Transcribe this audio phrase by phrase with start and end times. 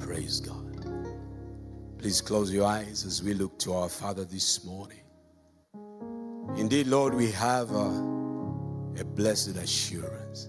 [0.00, 0.70] Praise God.
[1.98, 5.00] Please close your eyes as we look to our Father this morning.
[6.56, 7.88] Indeed, Lord, we have a,
[8.98, 10.48] a blessed assurance.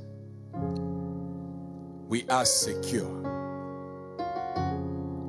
[2.07, 3.21] We are secure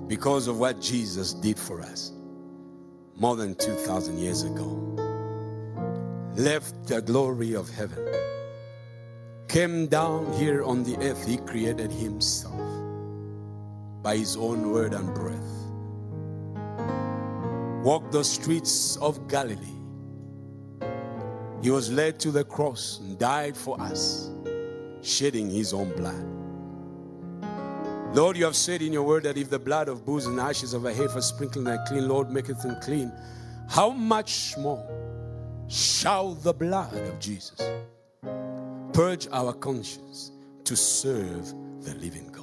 [0.06, 2.12] because of what Jesus did for us
[3.16, 4.64] more than 2,000 years ago.
[6.36, 8.06] Left the glory of heaven,
[9.48, 12.51] came down here on the earth, He created Himself
[14.02, 15.38] by His own word and breath.
[17.84, 19.78] Walked the streets of Galilee.
[21.62, 24.30] He was led to the cross and died for us,
[25.00, 26.26] shedding His own blood.
[28.14, 30.74] Lord, you have said in your word that if the blood of bulls and ashes
[30.74, 33.10] of a heifer sprinkled and clean, Lord, maketh them clean,
[33.70, 34.86] how much more
[35.68, 37.58] shall the blood of Jesus
[38.92, 40.32] purge our conscience
[40.64, 42.41] to serve the living God?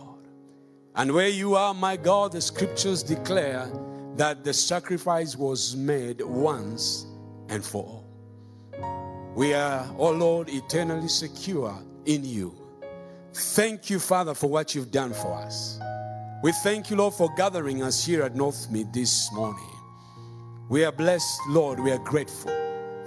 [0.99, 3.71] And where you are, my God, the scriptures declare
[4.17, 7.05] that the sacrifice was made once
[7.47, 9.33] and for all.
[9.33, 11.73] We are, oh Lord, eternally secure
[12.05, 12.53] in you.
[13.33, 15.79] Thank you, Father, for what you've done for us.
[16.43, 19.71] We thank you, Lord, for gathering us here at Northmead this morning.
[20.67, 21.79] We are blessed, Lord.
[21.79, 22.51] We are grateful.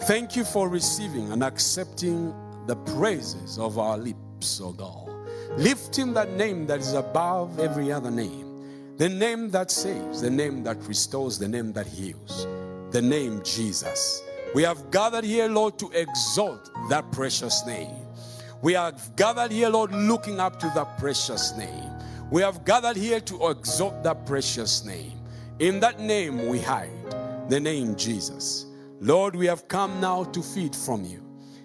[0.05, 2.35] Thank you for receiving and accepting
[2.67, 5.12] the praises of our lips, O oh God.
[5.59, 8.97] Lifting that name that is above every other name.
[8.97, 12.47] The name that saves, the name that restores, the name that heals,
[12.91, 14.23] the name Jesus.
[14.55, 17.95] We have gathered here, Lord, to exalt that precious name.
[18.63, 21.91] We have gathered here, Lord, looking up to that precious name.
[22.31, 25.21] We have gathered here to exalt that precious name.
[25.59, 28.67] In that name we hide, the name Jesus.
[29.01, 31.23] Lord, we have come now to feed from you.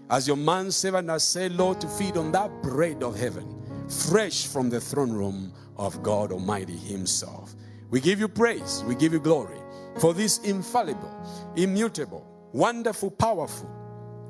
[0.10, 3.57] As your man servant has said, Lord, to feed on that bread of heaven,
[3.90, 7.56] fresh from the throne room of God Almighty Himself.
[7.90, 9.58] We give you praise, we give you glory
[10.00, 11.14] for this infallible,
[11.56, 13.70] immutable, wonderful, powerful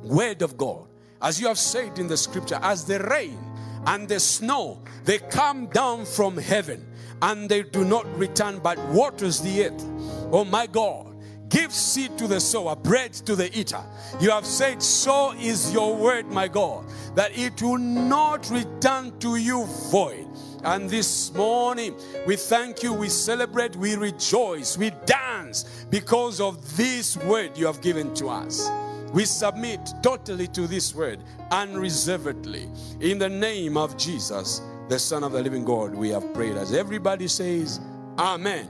[0.03, 0.87] word of God
[1.21, 3.37] as you have said in the scripture, as the rain
[3.85, 6.85] and the snow, they come down from heaven
[7.21, 9.83] and they do not return but waters the earth.
[10.31, 11.06] Oh my God,
[11.49, 13.83] give seed to the sower, bread to the eater.
[14.19, 16.85] You have said, So is your word, my God,
[17.15, 20.27] that it will not return to you void.
[20.63, 27.15] And this morning, we thank you, we celebrate, we rejoice, we dance because of this
[27.17, 28.69] word you have given to us.
[29.13, 31.19] We submit totally to this word,
[31.51, 32.69] unreservedly.
[32.99, 36.57] In the name of Jesus, the Son of the living God, we have prayed.
[36.57, 37.79] As everybody says,
[38.17, 38.67] Amen.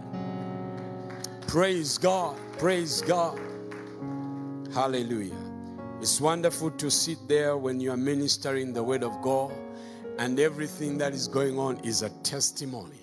[1.47, 2.37] Praise God.
[2.57, 3.39] Praise God.
[4.73, 5.33] Hallelujah.
[6.01, 9.53] It's wonderful to sit there when you are ministering the word of God,
[10.19, 12.99] and everything that is going on is a testimony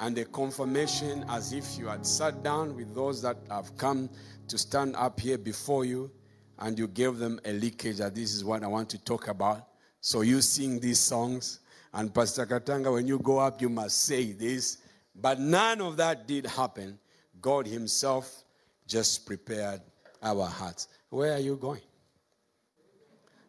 [0.00, 4.10] and a confirmation as if you had sat down with those that have come
[4.48, 6.10] to stand up here before you
[6.58, 9.68] and you gave them a leakage that this is what I want to talk about.
[10.00, 11.60] So you sing these songs,
[11.92, 14.78] and Pastor Katanga, when you go up, you must say this.
[15.14, 16.98] But none of that did happen.
[17.40, 18.44] God Himself
[18.86, 19.80] just prepared
[20.22, 20.88] our hearts.
[21.10, 21.82] Where are you going?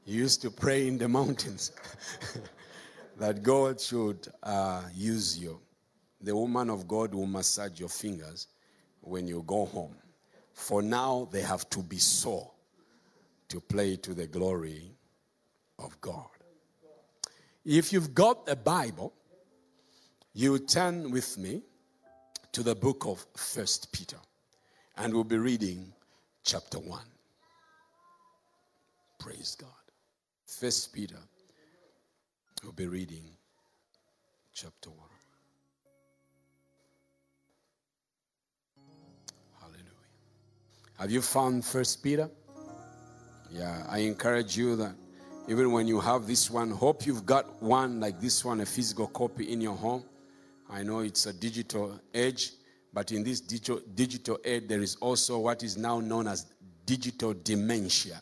[0.06, 1.72] You used to pray in the mountains
[3.18, 5.60] that God should uh, use you.
[6.22, 8.48] The woman of God will massage your fingers
[9.02, 9.96] when you go home.
[10.54, 12.52] For now, they have to be sore
[13.50, 14.92] to play to the glory
[15.80, 16.28] of God.
[17.66, 19.14] If you've got a Bible,
[20.34, 21.62] you turn with me
[22.52, 24.18] to the book of First Peter,
[24.98, 25.94] and we'll be reading
[26.44, 27.00] chapter 1.
[29.20, 29.70] Praise God.
[30.48, 31.20] First Peter,
[32.64, 33.24] we'll be reading
[34.54, 35.00] chapter 1.
[39.60, 39.84] Hallelujah.
[40.98, 42.30] Have you found First Peter?
[43.52, 44.96] Yeah, I encourage you that
[45.48, 49.08] even when you have this one, hope you've got one like this one, a physical
[49.08, 50.04] copy in your home.
[50.70, 52.52] I know it's a digital age,
[52.94, 56.46] but in this digital, digital age, there is also what is now known as
[56.86, 58.22] digital dementia.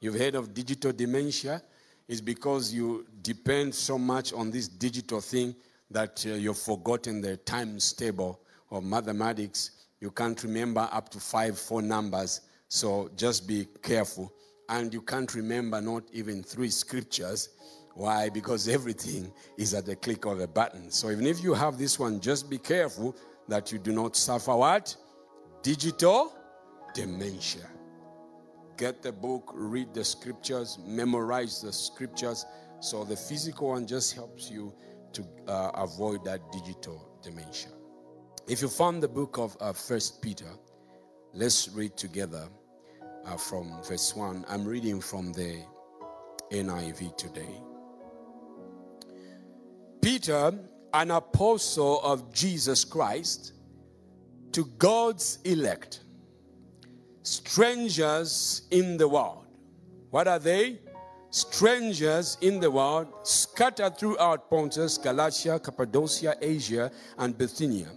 [0.00, 1.62] You've heard of digital dementia?
[2.08, 5.54] It's because you depend so much on this digital thing
[5.90, 8.40] that uh, you've forgotten the times table
[8.70, 9.70] of mathematics.
[10.00, 12.42] You can't remember up to five, four numbers.
[12.68, 14.32] So just be careful
[14.68, 17.50] and you can't remember not even three scriptures.
[17.96, 18.28] Why?
[18.28, 20.90] Because everything is at the click of a button.
[20.90, 23.16] So even if you have this one, just be careful
[23.48, 24.94] that you do not suffer what?
[25.62, 26.30] Digital
[26.92, 27.66] dementia.
[28.76, 32.44] Get the book, read the scriptures, memorize the scriptures.
[32.80, 34.74] So the physical one just helps you
[35.14, 37.70] to uh, avoid that digital dementia.
[38.46, 40.50] If you found the book of uh, First Peter,
[41.32, 42.46] let's read together
[43.24, 44.44] uh, from verse 1.
[44.48, 45.62] I'm reading from the
[46.52, 47.62] NIV today.
[50.00, 50.52] Peter,
[50.94, 53.52] an apostle of Jesus Christ,
[54.52, 56.00] to God's elect,
[57.22, 59.46] strangers in the world.
[60.10, 60.80] What are they?
[61.30, 67.88] Strangers in the world, scattered throughout Pontus, Galatia, Cappadocia, Asia, and Bithynia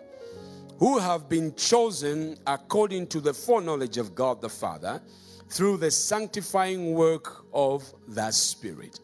[0.80, 5.02] who have been chosen according to the foreknowledge of God the Father
[5.50, 9.00] through the sanctifying work of the Spirit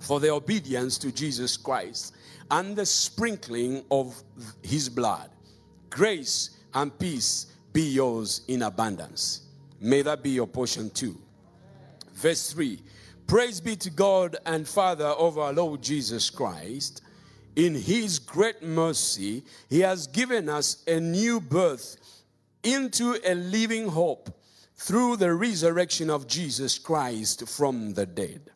[0.00, 2.16] for the obedience to Jesus Christ
[2.50, 4.20] and the sprinkling of
[4.62, 5.30] his blood.
[5.88, 9.42] Grace and peace be yours in abundance.
[9.80, 11.16] May that be your portion too.
[12.14, 12.80] Verse 3
[13.26, 17.02] Praise be to God and Father of our Lord Jesus Christ
[17.56, 21.96] in his great mercy, he has given us a new birth
[22.62, 24.30] into a living hope
[24.76, 28.50] through the resurrection of Jesus Christ from the dead,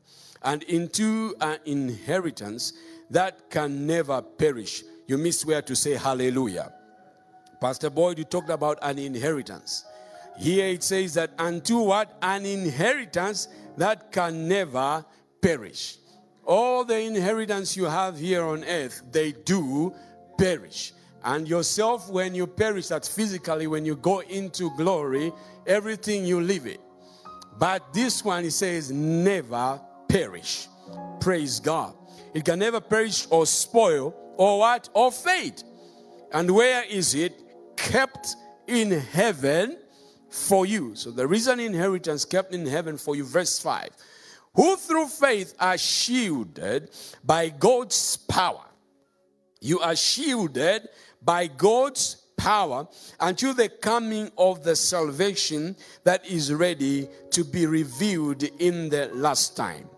[0.44, 2.75] and into an inheritance
[3.11, 4.82] that can never perish.
[5.06, 6.73] You missed where to say hallelujah.
[7.61, 9.85] Pastor Boyd, you talked about an inheritance.
[10.38, 12.17] Here it says that unto what?
[12.23, 15.05] An inheritance that can never
[15.41, 15.99] perish
[16.47, 19.94] all the inheritance you have here on earth, they do
[20.38, 20.93] perish.
[21.23, 25.32] And yourself, when you perish, that's physically, when you go into glory,
[25.67, 26.81] everything you leave it.
[27.58, 29.81] But this one, he says, never
[30.14, 30.69] perish.
[31.19, 31.93] Praise God.
[32.34, 34.88] It can never perish or spoil or what?
[34.94, 35.61] Or fade.
[36.32, 37.43] And where is it?
[37.76, 38.37] Kept
[38.69, 39.76] in heaven
[40.31, 40.94] for you.
[40.94, 43.25] So there is an inheritance kept in heaven for you.
[43.25, 43.90] Verse 5
[44.55, 46.88] who through faith are shielded
[47.25, 48.64] by God's power.
[49.61, 50.88] You are shielded
[51.20, 52.87] by God's power
[53.19, 55.75] until the coming of the salvation
[56.05, 59.88] that is ready to be revealed in the last time.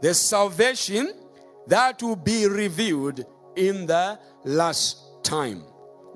[0.00, 1.12] The salvation
[1.66, 3.24] that will be revealed
[3.56, 5.64] in the last time.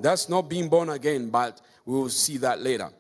[0.01, 2.91] That's not being born again, but we'll see that later.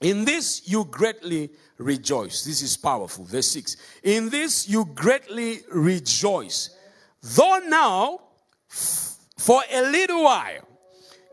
[0.00, 2.44] In this you greatly rejoice.
[2.44, 3.24] This is powerful.
[3.24, 3.76] Verse 6.
[4.02, 6.76] In this you greatly rejoice.
[7.22, 8.20] Though now,
[8.68, 10.68] for a little while,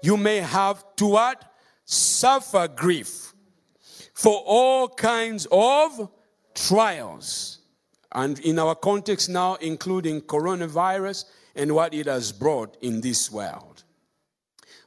[0.02, 1.44] you may have to what?
[1.86, 3.34] Suffer grief
[4.14, 6.10] for all kinds of
[6.56, 7.53] trials.
[8.14, 11.26] And in our context now, including coronavirus
[11.56, 13.84] and what it has brought in this world.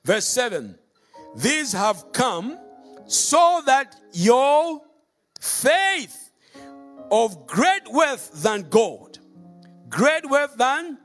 [0.05, 0.78] Verse 7
[1.34, 2.58] These have come
[3.06, 4.82] so that your
[5.40, 6.31] faith
[7.11, 9.19] of great wealth than gold.
[9.88, 10.99] Great wealth than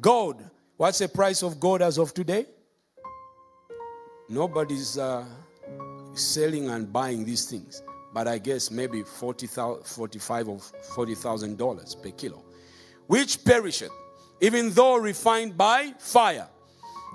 [0.00, 0.42] gold.
[0.76, 2.46] What's the price of gold as of today?
[4.28, 5.24] Nobody's uh,
[6.14, 7.82] selling and buying these things,
[8.14, 12.42] but I guess maybe 40, 45 or $40,000 per kilo,
[13.06, 13.90] which perisheth,
[14.40, 16.48] even though refined by fire,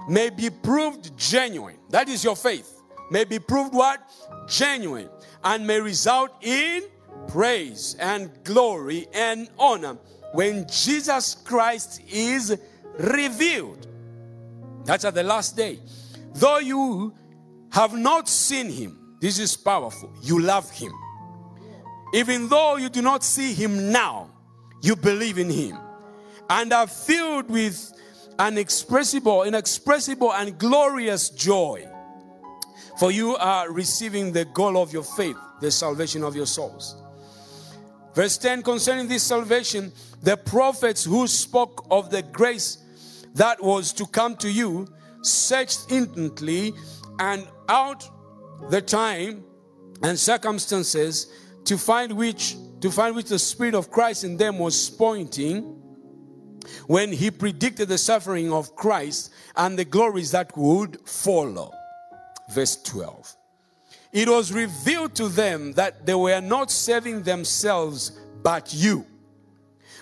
[0.07, 1.77] may be proved genuine.
[1.89, 2.79] That is your faith
[3.09, 3.99] may be proved what?
[4.47, 5.09] Genuine
[5.43, 6.83] and may result in
[7.27, 9.97] praise and glory and honor
[10.33, 12.57] when Jesus Christ is
[12.97, 13.87] revealed.
[14.85, 15.79] That's at the last day.
[16.33, 17.13] Though you
[17.71, 20.11] have not seen him, this is powerful.
[20.21, 20.93] You love him.
[22.13, 24.31] Even though you do not see him now,
[24.81, 25.77] you believe in him
[26.49, 27.93] and are filled with
[28.39, 31.85] an inexpressible, inexpressible and glorious joy
[32.99, 36.97] for you are receiving the goal of your faith, the salvation of your souls.
[38.13, 42.79] Verse 10 concerning this salvation, the prophets who spoke of the grace
[43.35, 44.85] that was to come to you
[45.21, 46.73] searched intently
[47.19, 48.03] and out
[48.69, 49.43] the time
[50.03, 51.27] and circumstances
[51.65, 55.63] to find which to find which the spirit of Christ in them was pointing
[56.87, 61.73] when he predicted the suffering of Christ and the glories that would follow
[62.49, 63.35] verse 12.
[64.11, 68.11] It was revealed to them that they were not saving themselves,
[68.41, 69.05] but you.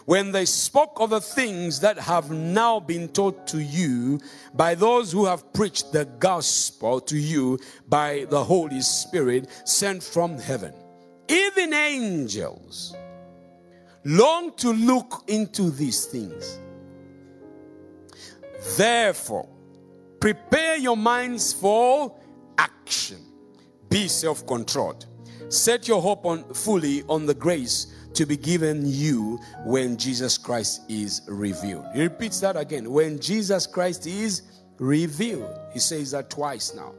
[0.07, 4.21] When they spoke of the things that have now been taught to you
[4.53, 7.59] by those who have preached the gospel to you
[7.89, 10.73] by the Holy Spirit sent from heaven.
[11.27, 12.95] Even angels
[14.05, 16.57] long to look into these things.
[18.77, 19.49] Therefore,
[20.21, 22.17] prepare your minds for
[22.57, 23.19] action.
[23.89, 25.05] Be self controlled.
[25.49, 27.87] Set your hope on fully on the grace
[28.17, 31.85] to be given you when Jesus Christ is revealed.
[31.93, 32.89] He repeats that again.
[32.91, 34.41] When Jesus Christ is
[34.79, 35.55] revealed.
[35.71, 36.95] He says that twice now.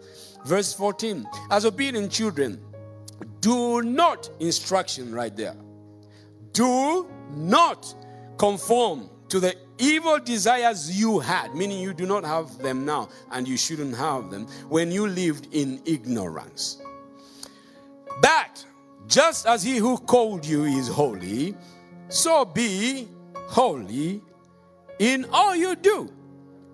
[0.47, 2.61] Verse 14 As obedient children,
[3.41, 5.57] do not, instruction right there,
[6.53, 7.93] do not
[8.39, 13.47] conform to the evil desires you had, meaning you do not have them now and
[13.49, 16.81] you shouldn't have them when you lived in ignorance.
[18.23, 18.65] But
[19.09, 21.57] just as he who called you is holy,
[22.09, 24.23] so be holy
[24.99, 26.13] in all you do.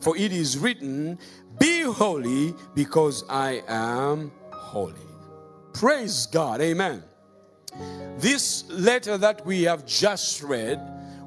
[0.00, 1.18] For it is written,
[1.58, 5.00] Be holy because I am holy.
[5.72, 6.60] Praise God.
[6.60, 7.02] Amen.
[8.18, 10.80] This letter that we have just read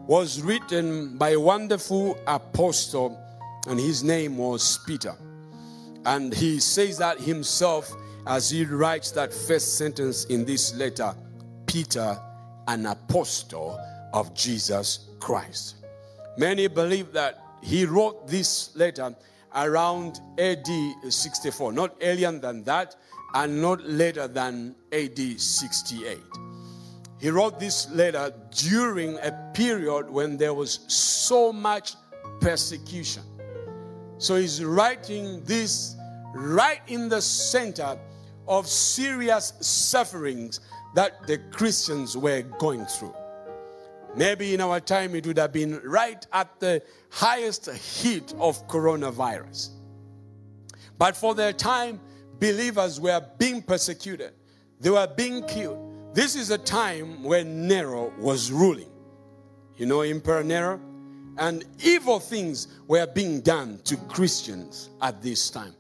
[0.05, 3.17] was written by a wonderful apostle,
[3.67, 5.15] and his name was Peter.
[6.05, 7.93] And he says that himself
[8.27, 11.15] as he writes that first sentence in this letter
[11.65, 12.19] Peter,
[12.67, 13.79] an apostle
[14.13, 15.75] of Jesus Christ.
[16.37, 19.15] Many believe that he wrote this letter
[19.55, 20.67] around AD
[21.09, 22.95] 64, not earlier than that,
[23.33, 26.19] and not later than AD 68.
[27.19, 31.95] He wrote this letter during a period when there was so much
[32.39, 33.23] persecution.
[34.19, 35.95] So he's writing this
[36.33, 37.97] right in the center
[38.47, 40.59] of serious sufferings
[40.95, 43.13] that the Christians were going through.
[44.15, 49.69] Maybe in our time it would have been right at the highest heat of coronavirus.
[50.97, 51.99] But for their time,
[52.39, 54.33] believers were being persecuted,
[54.79, 56.15] they were being killed.
[56.15, 58.89] This is a time when Nero was ruling.
[59.75, 60.79] You know, Emperor Nero?
[61.37, 65.75] And evil things were being done to Christians at this time.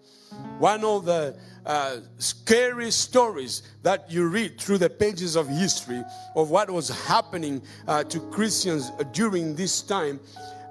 [0.59, 1.35] One of the
[1.67, 6.01] uh, scary stories that you read through the pages of history
[6.35, 10.19] of what was happening uh, to Christians during this time.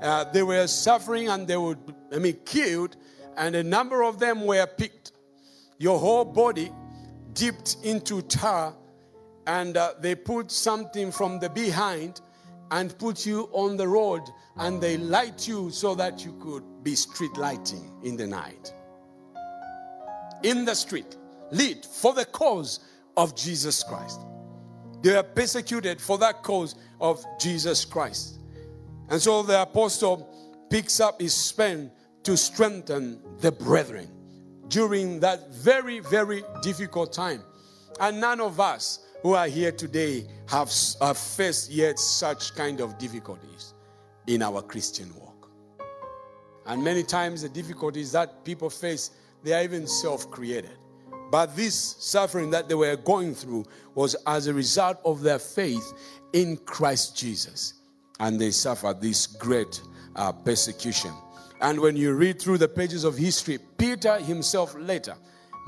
[0.00, 1.78] Uh, they were suffering and they would,
[2.12, 2.96] I mean, killed,
[3.36, 5.12] and a number of them were picked.
[5.78, 6.72] Your whole body
[7.34, 8.74] dipped into tar,
[9.46, 12.22] and uh, they put something from the behind
[12.70, 14.22] and put you on the road,
[14.56, 18.72] and they light you so that you could be street lighting in the night
[20.42, 21.16] in the street
[21.50, 22.80] lead for the cause
[23.16, 24.20] of Jesus Christ.
[25.02, 28.40] They are persecuted for that cause of Jesus Christ.
[29.08, 31.90] And so the apostle picks up his pen
[32.24, 34.08] to strengthen the brethren
[34.68, 37.42] during that very, very difficult time.
[38.00, 42.98] And none of us who are here today have, have faced yet such kind of
[42.98, 43.74] difficulties
[44.26, 45.50] in our Christian walk.
[46.66, 49.10] And many times the difficulties that people face
[49.46, 50.76] they are even self created.
[51.30, 55.92] But this suffering that they were going through was as a result of their faith
[56.32, 57.74] in Christ Jesus.
[58.18, 59.80] And they suffered this great
[60.16, 61.12] uh, persecution.
[61.60, 65.14] And when you read through the pages of history, Peter himself later,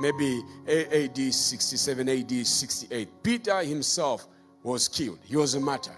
[0.01, 4.27] maybe AD 67, AD 68, Peter himself
[4.65, 5.21] was killed.
[5.23, 5.97] He was a martyr.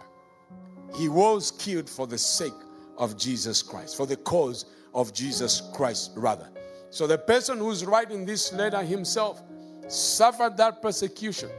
[0.97, 2.53] He was killed for the sake
[2.99, 6.49] of Jesus Christ, for the cause of Jesus Christ, rather.
[6.90, 9.42] So the person who's writing this letter himself
[9.88, 11.50] suffered that persecution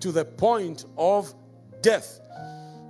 [0.00, 1.32] to the point of
[1.80, 2.20] death.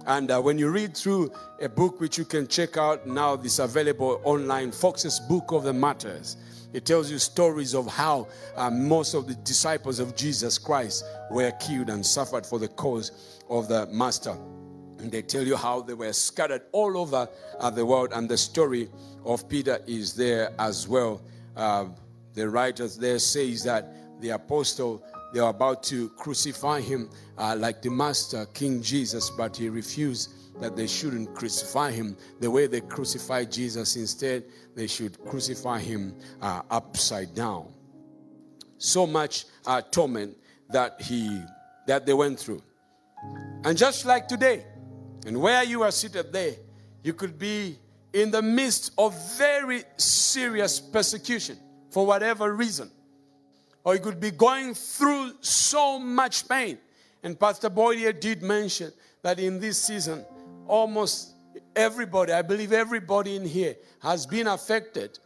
[0.06, 3.58] And uh, when you read through a book which you can check out now, this
[3.58, 6.38] available online, Foxe's Book of the Martyrs,
[6.72, 11.50] it tells you stories of how uh, most of the disciples of Jesus Christ were
[11.52, 14.36] killed and suffered for the cause of the Master.
[14.98, 18.12] And they tell you how they were scattered all over uh, the world.
[18.14, 18.88] And the story
[19.24, 21.20] of Peter is there as well
[21.58, 21.86] uh,
[22.34, 27.82] the writers there says that the apostle they were about to crucify him uh, like
[27.82, 32.16] the master king jesus but he refused that they shouldn't crucify him.
[32.40, 37.72] The way they crucified jesus instead they should crucify him uh, upside down.
[38.78, 40.36] So much uh, torment
[40.70, 41.42] that he
[41.86, 42.62] that they went through.
[43.64, 44.64] And just like today
[45.26, 46.54] and where you are seated there
[47.02, 47.78] you could be
[48.12, 51.58] in the midst of very serious persecution
[51.90, 52.90] for whatever reason.
[53.84, 56.78] Or you could be going through so much pain.
[57.22, 60.24] And Pastor Boyd did mention that in this season,
[60.66, 61.34] almost
[61.74, 65.18] everybody, I believe everybody in here, has been affected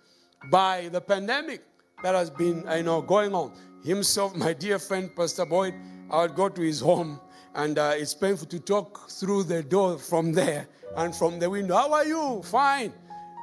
[0.50, 1.62] by the pandemic
[2.02, 3.52] that has been, you know, going on.
[3.84, 5.74] Himself, my dear friend Pastor Boyd,
[6.10, 7.20] I would go to his home,
[7.54, 10.66] and uh, it's painful to talk through the door from there
[10.96, 12.42] and from the window, How are you?
[12.44, 12.92] Fine.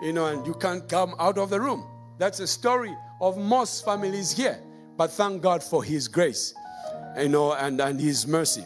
[0.01, 1.85] You know, and you can't come out of the room.
[2.17, 4.59] That's a story of most families here.
[4.97, 6.53] But thank God for His grace,
[7.17, 8.63] you know, and, and His mercy.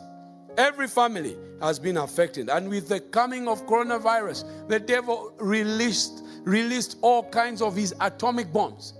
[0.57, 2.50] Every family has been affected.
[2.50, 8.51] And with the coming of coronavirus, the devil released released all kinds of his atomic
[8.51, 8.95] bombs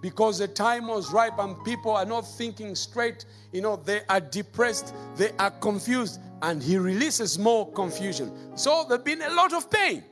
[0.00, 3.24] because the time was ripe and people are not thinking straight.
[3.52, 8.56] You know, they are depressed, they are confused, and he releases more confusion.
[8.56, 10.04] So there's been a lot of pain.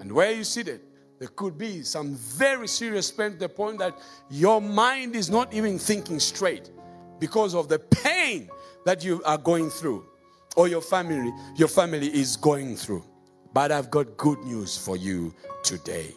[0.00, 0.80] And where you see that,
[1.18, 3.98] there could be some very serious pain to the point that
[4.30, 6.70] your mind is not even thinking straight
[7.18, 8.48] because of the pain
[8.84, 10.06] that you are going through
[10.56, 13.04] or your family your family is going through
[13.52, 16.14] but i've got good news for you today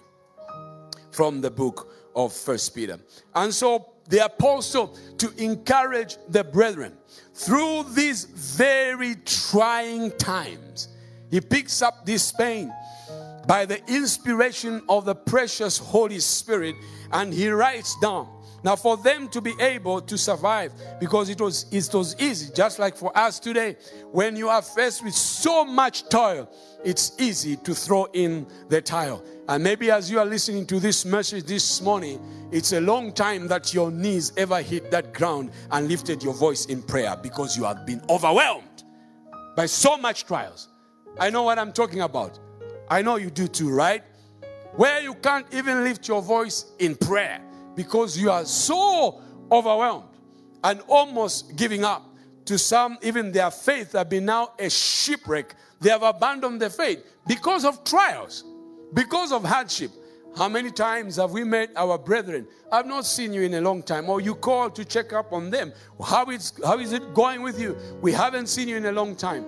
[1.12, 3.00] from the book of first peter
[3.36, 6.98] and so the apostle to encourage the brethren
[7.34, 10.90] through these very trying times
[11.30, 12.72] he picks up this pain
[13.48, 16.76] by the inspiration of the precious Holy Spirit,
[17.12, 18.28] and he writes down.
[18.64, 22.78] Now, for them to be able to survive, because it was it was easy, just
[22.78, 23.76] like for us today,
[24.12, 26.48] when you are faced with so much toil,
[26.84, 29.24] it's easy to throw in the tile.
[29.48, 32.20] And maybe as you are listening to this message this morning,
[32.52, 36.66] it's a long time that your knees ever hit that ground and lifted your voice
[36.68, 38.84] in prayer because you have been overwhelmed
[39.56, 40.70] by so much trials.
[41.20, 42.40] I know what I'm talking about.
[42.90, 44.04] I know you do too, right?
[44.76, 47.42] Where you can't even lift your voice in prayer
[47.84, 49.22] because you are so
[49.52, 50.10] overwhelmed
[50.64, 52.08] and almost giving up.
[52.46, 55.56] To some, even their faith have been now a shipwreck.
[55.80, 58.44] They have abandoned their faith because of trials,
[58.94, 59.92] because of hardship.
[60.36, 62.48] How many times have we met our brethren?
[62.72, 64.10] I've not seen you in a long time.
[64.10, 65.72] Or you call to check up on them.
[66.04, 67.78] How is, how is it going with you?
[68.02, 69.46] We haven't seen you in a long time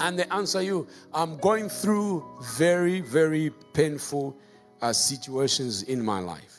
[0.00, 2.24] and they answer you, I'm going through
[2.56, 4.36] very, very painful
[4.80, 6.57] uh, situations in my life.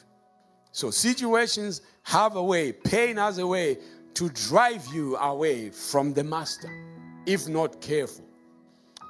[0.80, 3.80] So, situations have a way, pain has a way
[4.14, 6.70] to drive you away from the master
[7.26, 8.24] if not careful.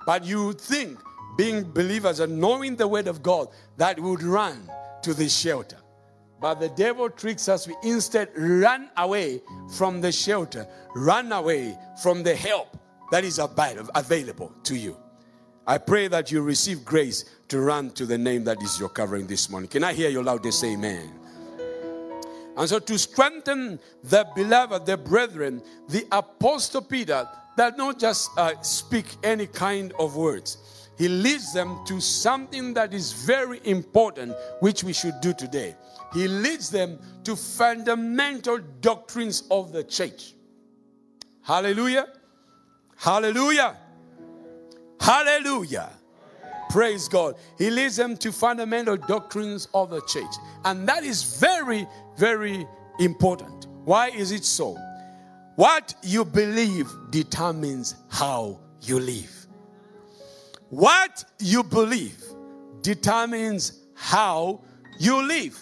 [0.03, 0.97] But you think,
[1.37, 4.67] being believers and knowing the word of God, that would run
[5.03, 5.77] to the shelter.
[6.41, 7.67] But the devil tricks us.
[7.67, 9.39] We instead run away
[9.77, 12.75] from the shelter, run away from the help
[13.11, 14.97] that is available to you.
[15.67, 19.27] I pray that you receive grace to run to the name that is your covering
[19.27, 19.69] this morning.
[19.69, 21.19] Can I hear your loudest amen?
[22.59, 28.61] And so, to strengthen the beloved, the brethren, the Apostle Peter does not just uh,
[28.61, 30.57] speak any kind of words.
[30.97, 35.73] He leads them to something that is very important, which we should do today.
[36.13, 40.33] He leads them to fundamental doctrines of the church.
[41.41, 42.09] Hallelujah.
[42.97, 43.77] Hallelujah.
[44.99, 45.91] Hallelujah.
[46.69, 47.35] Praise God.
[47.57, 50.31] He leads them to fundamental doctrines of the church.
[50.65, 52.67] And that is very, very
[52.99, 53.67] important.
[53.85, 54.77] Why is it so?
[55.55, 59.47] What you believe determines how you live.
[60.69, 62.23] What you believe
[62.81, 64.61] determines how
[64.99, 65.59] you live.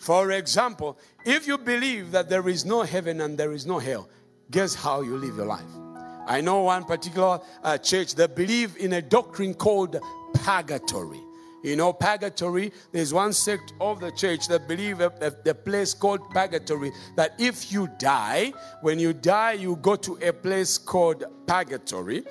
[0.00, 4.08] For example, if you believe that there is no heaven and there is no hell,
[4.50, 5.81] guess how you live your life?
[6.26, 9.98] I know one particular uh, church that believe in a doctrine called
[10.34, 11.20] purgatory.
[11.62, 15.10] You know, purgatory, there's one sect of the church that believe a,
[15.54, 20.76] place called purgatory, that if you die, when you die, you go to a place
[20.76, 22.24] called purgatory.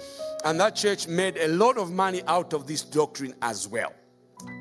[0.44, 3.94] And that church made a lot of money out of this doctrine as well,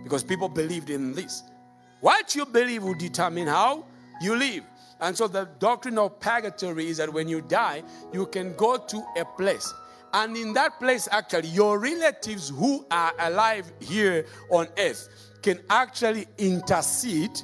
[0.04, 1.42] because people believed in this.
[2.00, 3.86] What you believe will determine how
[4.22, 4.62] you live.
[5.00, 7.82] And so the doctrine of purgatory is that when you die,
[8.12, 9.72] you can go to a place.
[10.12, 15.08] And in that place, actually, your relatives who are alive here on earth
[15.42, 17.40] can actually intercede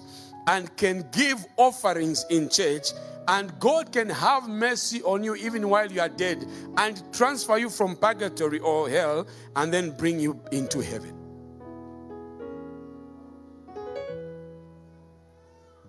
[0.47, 2.89] and can give offerings in church.
[3.29, 6.45] And God can have mercy on you even while you are dead
[6.77, 11.13] and transfer you from purgatory or hell and then bring you into heaven.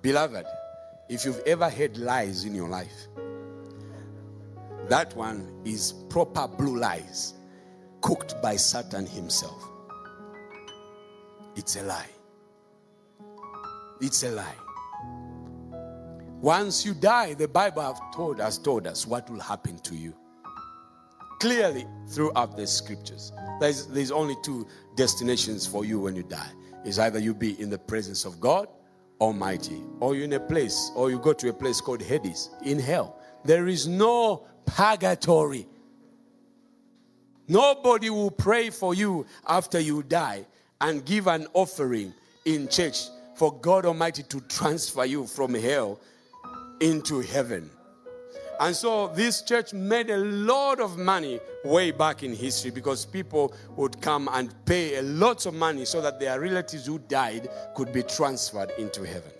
[0.01, 0.45] Beloved,
[1.09, 3.07] if you've ever heard lies in your life,
[4.89, 7.33] that one is proper blue lies
[8.01, 9.63] cooked by Satan himself.
[11.55, 12.09] It's a lie.
[14.01, 14.55] It's a lie.
[16.41, 20.13] Once you die, the Bible have told, has told us what will happen to you.
[21.39, 26.51] Clearly, throughout the scriptures, there's, there's only two destinations for you when you die.
[26.85, 28.67] Is either you be in the presence of God
[29.19, 32.79] Almighty, or you're in a place, or you go to a place called Hades in
[32.79, 33.19] hell.
[33.43, 35.67] There is no purgatory.
[37.47, 40.45] Nobody will pray for you after you die
[40.81, 42.13] and give an offering
[42.45, 45.99] in church for God Almighty to transfer you from hell
[46.81, 47.69] into heaven.
[48.59, 53.53] And so this church made a lot of money way back in history because people
[53.75, 57.93] would come and pay a lot of money so that their relatives who died could
[57.93, 59.31] be transferred into heaven.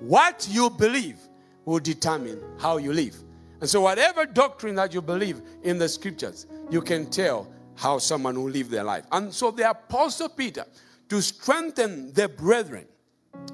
[0.00, 1.18] What you believe
[1.64, 3.16] will determine how you live.
[3.60, 8.36] And so, whatever doctrine that you believe in the scriptures, you can tell how someone
[8.36, 9.04] will live their life.
[9.12, 10.66] And so, the Apostle Peter,
[11.08, 12.86] to strengthen the brethren,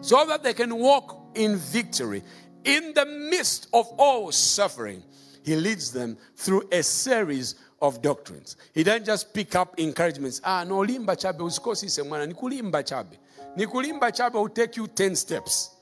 [0.00, 2.22] so that they can walk in victory
[2.64, 5.02] in the midst of all suffering,
[5.44, 8.56] he leads them through a series of doctrines.
[8.72, 10.40] He doesn't just pick up encouragements.
[10.44, 13.18] Ah, no, limba chabe, usikosi semwana, nikulimba chabe.
[13.56, 15.76] Nikulimba chabe will take you 10 steps.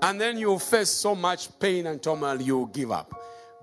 [0.00, 3.12] And then you'll face so much pain and turmoil, you'll give up.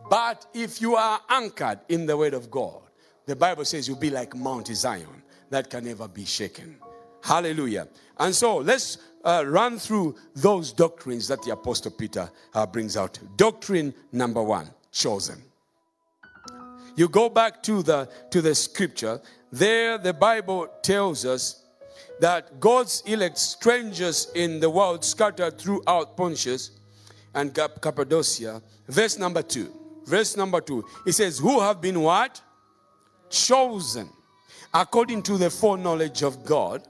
[0.09, 2.81] But if you are anchored in the word of God,
[3.25, 6.77] the Bible says you'll be like Mount Zion that can never be shaken.
[7.23, 7.87] Hallelujah.
[8.19, 13.19] And so let's uh, run through those doctrines that the Apostle Peter uh, brings out.
[13.35, 15.41] Doctrine number one chosen.
[16.95, 19.19] You go back to the, to the scripture,
[19.51, 21.63] there the Bible tells us
[22.21, 26.71] that God's elect strangers in the world scattered throughout Pontus
[27.33, 28.61] and Cappadocia.
[28.88, 29.73] Verse number two.
[30.05, 30.85] Verse number two.
[31.05, 32.41] It says, Who have been what?
[33.29, 34.09] Chosen
[34.73, 36.83] according to the foreknowledge of God,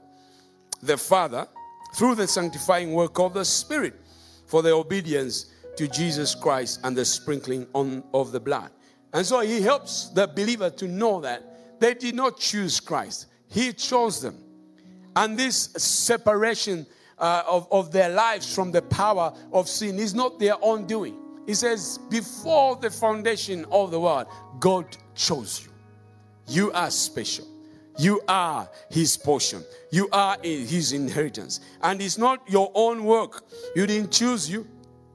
[0.82, 1.46] the Father,
[1.96, 3.94] through the sanctifying work of the Spirit
[4.46, 8.70] for the obedience to Jesus Christ and the sprinkling on of the blood.
[9.14, 13.26] And so he helps the believer to know that they did not choose Christ.
[13.48, 14.36] He chose them.
[15.14, 16.86] And this separation
[17.18, 21.16] uh, of, of their lives from the power of sin is not their own doing.
[21.46, 24.26] He says, before the foundation of the world,
[24.60, 25.72] God chose you.
[26.48, 27.46] You are special.
[27.98, 29.64] You are his portion.
[29.90, 31.60] You are his inheritance.
[31.82, 33.44] And it's not your own work.
[33.74, 34.66] You didn't choose you.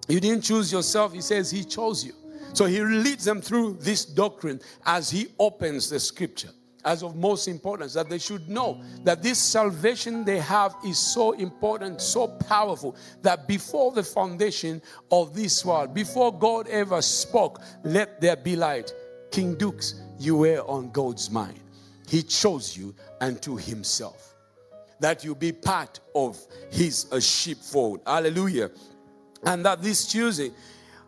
[0.07, 1.13] You didn't choose yourself.
[1.13, 2.13] He says he chose you.
[2.53, 6.49] So he leads them through this doctrine as he opens the scripture
[6.85, 11.33] as of most importance that they should know that this salvation they have is so
[11.33, 18.19] important, so powerful that before the foundation of this world, before God ever spoke, let
[18.21, 18.93] there be light.
[19.31, 21.60] King Dukes, you were on God's mind.
[22.11, 24.35] He chose you unto Himself.
[24.99, 26.37] That you be part of
[26.69, 28.01] His uh, sheepfold.
[28.05, 28.69] Hallelujah.
[29.45, 30.53] And that this choosing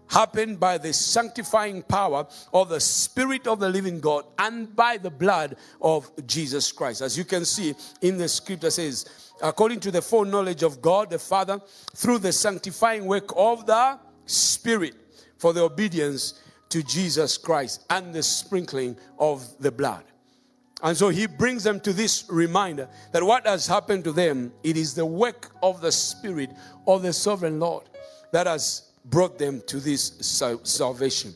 [0.07, 5.09] happened by the sanctifying power of the Spirit of the living God and by the
[5.11, 7.01] blood of Jesus Christ.
[7.01, 11.19] As you can see in the scripture says, according to the foreknowledge of God the
[11.19, 11.59] Father,
[11.93, 14.95] through the sanctifying work of the Spirit
[15.37, 16.39] for the obedience
[16.69, 20.05] to Jesus Christ and the sprinkling of the blood.
[20.83, 24.75] And so he brings them to this reminder that what has happened to them, it
[24.75, 26.51] is the work of the Spirit
[26.85, 27.85] of the sovereign Lord
[28.33, 30.11] that has brought them to this
[30.63, 31.33] salvation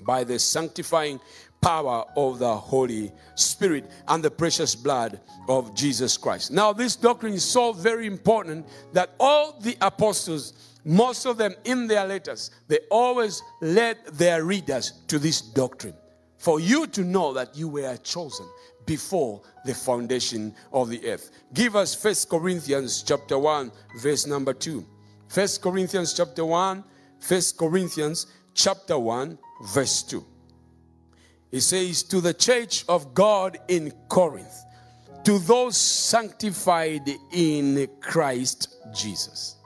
[0.00, 1.20] by the sanctifying
[1.60, 6.50] power of the Holy Spirit and the precious blood of Jesus Christ.
[6.50, 11.86] Now, this doctrine is so very important that all the apostles, most of them in
[11.86, 15.94] their letters, they always led their readers to this doctrine
[16.42, 18.44] for you to know that you were chosen
[18.84, 21.30] before the foundation of the earth.
[21.54, 24.84] Give us First Corinthians chapter 1 verse number 2.
[25.28, 26.82] First Corinthians chapter 1,
[27.20, 30.26] First Corinthians chapter 1 verse 2.
[31.52, 34.64] It says to the church of God in Corinth,
[35.22, 39.58] to those sanctified in Christ Jesus.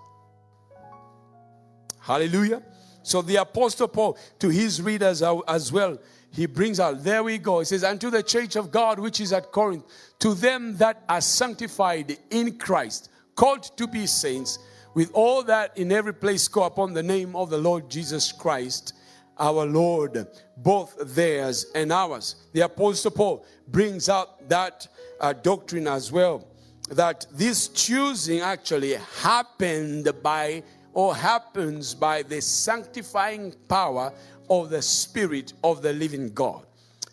[2.00, 2.62] Hallelujah.
[3.02, 5.96] So the apostle Paul to his readers as well
[6.36, 7.60] he brings out, there we go.
[7.60, 9.84] He says, Unto the church of God which is at Corinth,
[10.18, 14.58] to them that are sanctified in Christ, called to be saints,
[14.92, 18.92] with all that in every place call upon the name of the Lord Jesus Christ,
[19.38, 20.26] our Lord,
[20.58, 22.36] both theirs and ours.
[22.52, 24.86] The Apostle Paul brings out that
[25.20, 26.46] uh, doctrine as well
[26.90, 34.12] that this choosing actually happened by or happens by the sanctifying power
[34.48, 36.66] of the Spirit of the living God.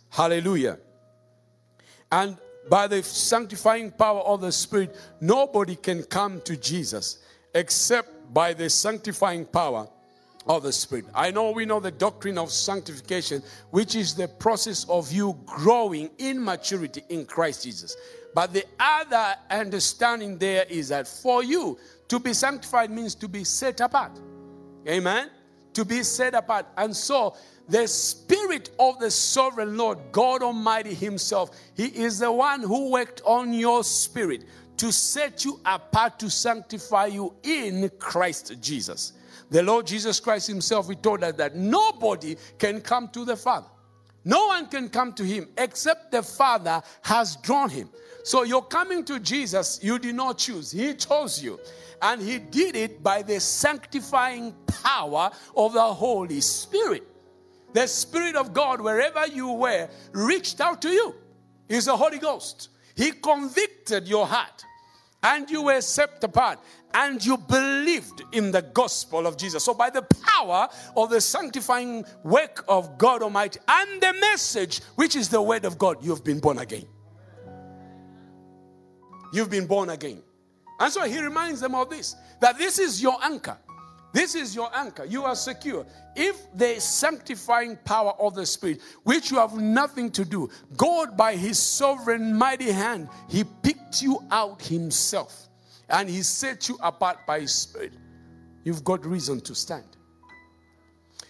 [0.09, 0.77] Hallelujah.
[2.11, 2.37] And
[2.69, 7.19] by the sanctifying power of the Spirit, nobody can come to Jesus
[7.53, 9.87] except by the sanctifying power
[10.47, 11.05] of the Spirit.
[11.13, 13.41] I know we know the doctrine of sanctification,
[13.71, 17.95] which is the process of you growing in maturity in Christ Jesus.
[18.33, 23.43] But the other understanding there is that for you to be sanctified means to be
[23.43, 24.19] set apart.
[24.87, 25.29] Amen
[25.73, 26.65] to be set apart.
[26.77, 27.35] And so,
[27.67, 33.21] the Spirit of the Sovereign Lord, God Almighty Himself, He is the one who worked
[33.25, 34.45] on your spirit
[34.77, 39.13] to set you apart to sanctify you in Christ Jesus.
[39.49, 43.67] The Lord Jesus Christ Himself, He told us that nobody can come to the Father.
[44.25, 47.89] No one can come to Him except the Father has drawn him.
[48.23, 51.59] So you're coming to Jesus, you did not choose, He chose you.
[52.03, 57.07] And He did it by the sanctifying power of the Holy Spirit.
[57.71, 61.15] The Spirit of God, wherever you were, reached out to you.
[61.69, 62.69] Is the Holy Ghost.
[62.95, 64.63] He convicted your heart
[65.23, 66.59] and you were set apart
[66.93, 69.63] and you believed in the gospel of Jesus.
[69.63, 75.15] So, by the power of the sanctifying work of God Almighty and the message, which
[75.15, 76.85] is the word of God, you've been born again.
[79.31, 80.21] You've been born again.
[80.83, 83.57] And so he reminds them of this that this is your anchor.
[84.11, 85.05] This is your anchor.
[85.05, 85.85] You are secure.
[86.13, 91.37] If the sanctifying power of the Spirit, which you have nothing to do, God, by
[91.37, 95.47] His sovereign mighty hand, He picked you out Himself
[95.87, 97.93] and He set you apart by His Spirit,
[98.65, 99.95] you've got reason to stand.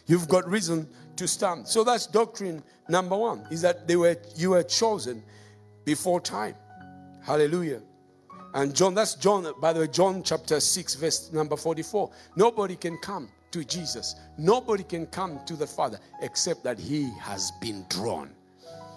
[0.07, 1.67] You've got reason to stand.
[1.67, 5.21] So that's doctrine number one, is that they were you were chosen
[5.85, 6.55] before time.
[7.21, 7.83] Hallelujah.
[8.53, 12.11] And John, that's John, by the way, John chapter 6, verse number 44.
[12.35, 14.15] Nobody can come to Jesus.
[14.37, 18.31] Nobody can come to the Father except that He has been drawn.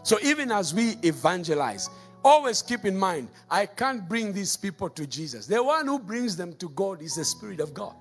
[0.02, 1.88] So even as we evangelize,
[2.24, 5.46] always keep in mind, I can't bring these people to Jesus.
[5.46, 7.94] The one who brings them to God is the Spirit of God.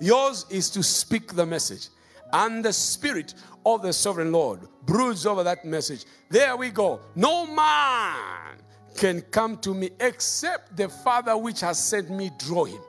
[0.00, 1.88] Yours is to speak the message.
[2.32, 3.34] And the Spirit
[3.66, 6.04] of the Sovereign Lord broods over that message.
[6.30, 7.00] There we go.
[7.16, 8.47] No man
[8.96, 12.80] can come to me except the Father which has sent me draw him.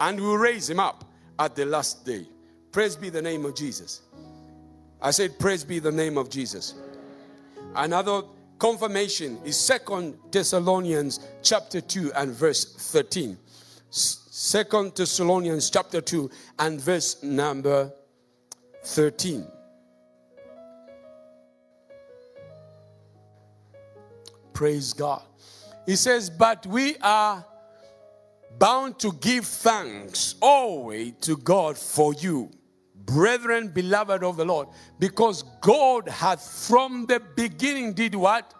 [0.00, 1.04] And will raise him up
[1.38, 2.26] at the last day.
[2.72, 4.02] Praise be the name of Jesus.
[5.00, 6.74] I said, Praise be the name of Jesus.
[7.74, 8.22] Another
[8.58, 13.36] confirmation is Second Thessalonians chapter 2 and verse 13.
[13.90, 17.92] Second Thessalonians chapter 2 and verse number
[18.84, 19.46] 13.
[24.62, 25.24] Praise God.
[25.86, 27.44] He says, But we are
[28.60, 32.48] bound to give thanks always to God for you,
[32.94, 34.68] brethren, beloved of the Lord,
[35.00, 38.54] because God hath from the beginning did what?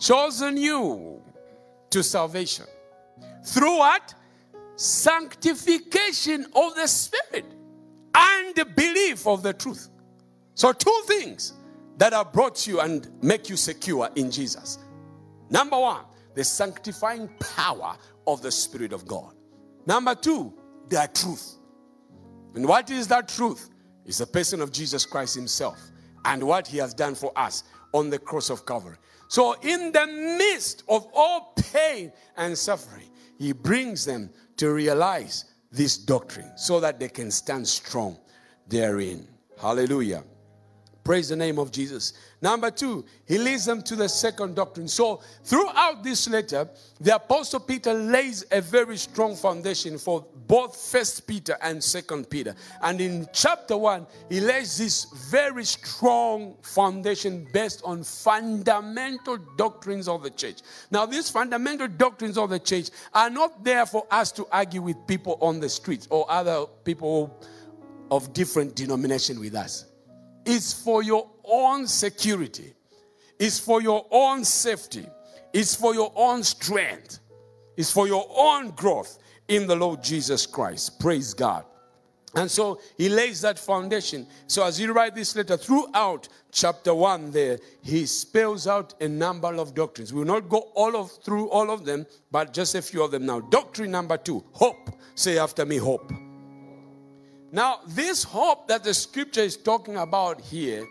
[0.00, 1.22] Chosen you
[1.90, 2.66] to salvation.
[3.44, 4.14] Through what?
[4.74, 7.44] Sanctification of the Spirit
[8.16, 9.90] and the belief of the truth.
[10.56, 11.52] So, two things
[11.98, 14.80] that have brought you and make you secure in Jesus.
[15.50, 16.04] Number one,
[16.34, 19.34] the sanctifying power of the Spirit of God.
[19.86, 20.52] Number two,
[20.88, 21.56] the truth.
[22.54, 23.70] And what is that truth?
[24.04, 25.78] It's the person of Jesus Christ Himself
[26.24, 28.96] and what He has done for us on the cross of Calvary.
[29.28, 30.06] So, in the
[30.38, 37.00] midst of all pain and suffering, He brings them to realize this doctrine so that
[37.00, 38.18] they can stand strong
[38.68, 39.26] therein.
[39.60, 40.22] Hallelujah.
[41.06, 42.14] Praise the name of Jesus.
[42.42, 44.88] Number two, he leads them to the second doctrine.
[44.88, 46.68] So, throughout this letter,
[47.00, 52.56] the Apostle Peter lays a very strong foundation for both First Peter and Second Peter.
[52.82, 60.24] And in chapter one, he lays this very strong foundation based on fundamental doctrines of
[60.24, 60.62] the church.
[60.90, 64.96] Now, these fundamental doctrines of the church are not there for us to argue with
[65.06, 67.40] people on the streets or other people
[68.10, 69.84] of different denomination with us
[70.46, 72.72] is for your own security,
[73.38, 75.06] it's for your own safety,
[75.52, 77.18] it's for your own strength,
[77.76, 80.98] it's for your own growth in the Lord Jesus Christ.
[80.98, 81.64] Praise God.
[82.34, 84.26] And so he lays that foundation.
[84.46, 89.54] So as you write this letter throughout chapter 1 there, he spells out a number
[89.54, 90.12] of doctrines.
[90.12, 93.10] We will not go all of through all of them, but just a few of
[93.10, 93.40] them now.
[93.40, 94.90] Doctrine number 2, hope.
[95.14, 96.12] Say after me hope.
[97.56, 100.86] Now, this hope that the scripture is talking about here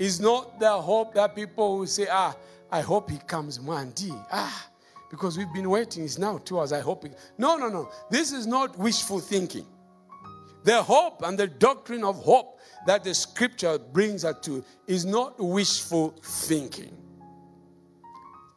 [0.00, 2.34] is not the hope that people will say, ah,
[2.72, 4.10] I hope he comes one day.
[4.32, 4.68] Ah,
[5.12, 6.02] because we've been waiting.
[6.02, 6.72] It's now two hours.
[6.72, 7.04] I hope.
[7.04, 7.10] He...
[7.38, 7.88] No, no, no.
[8.10, 9.64] This is not wishful thinking.
[10.64, 15.38] The hope and the doctrine of hope that the scripture brings us to is not
[15.38, 16.96] wishful thinking.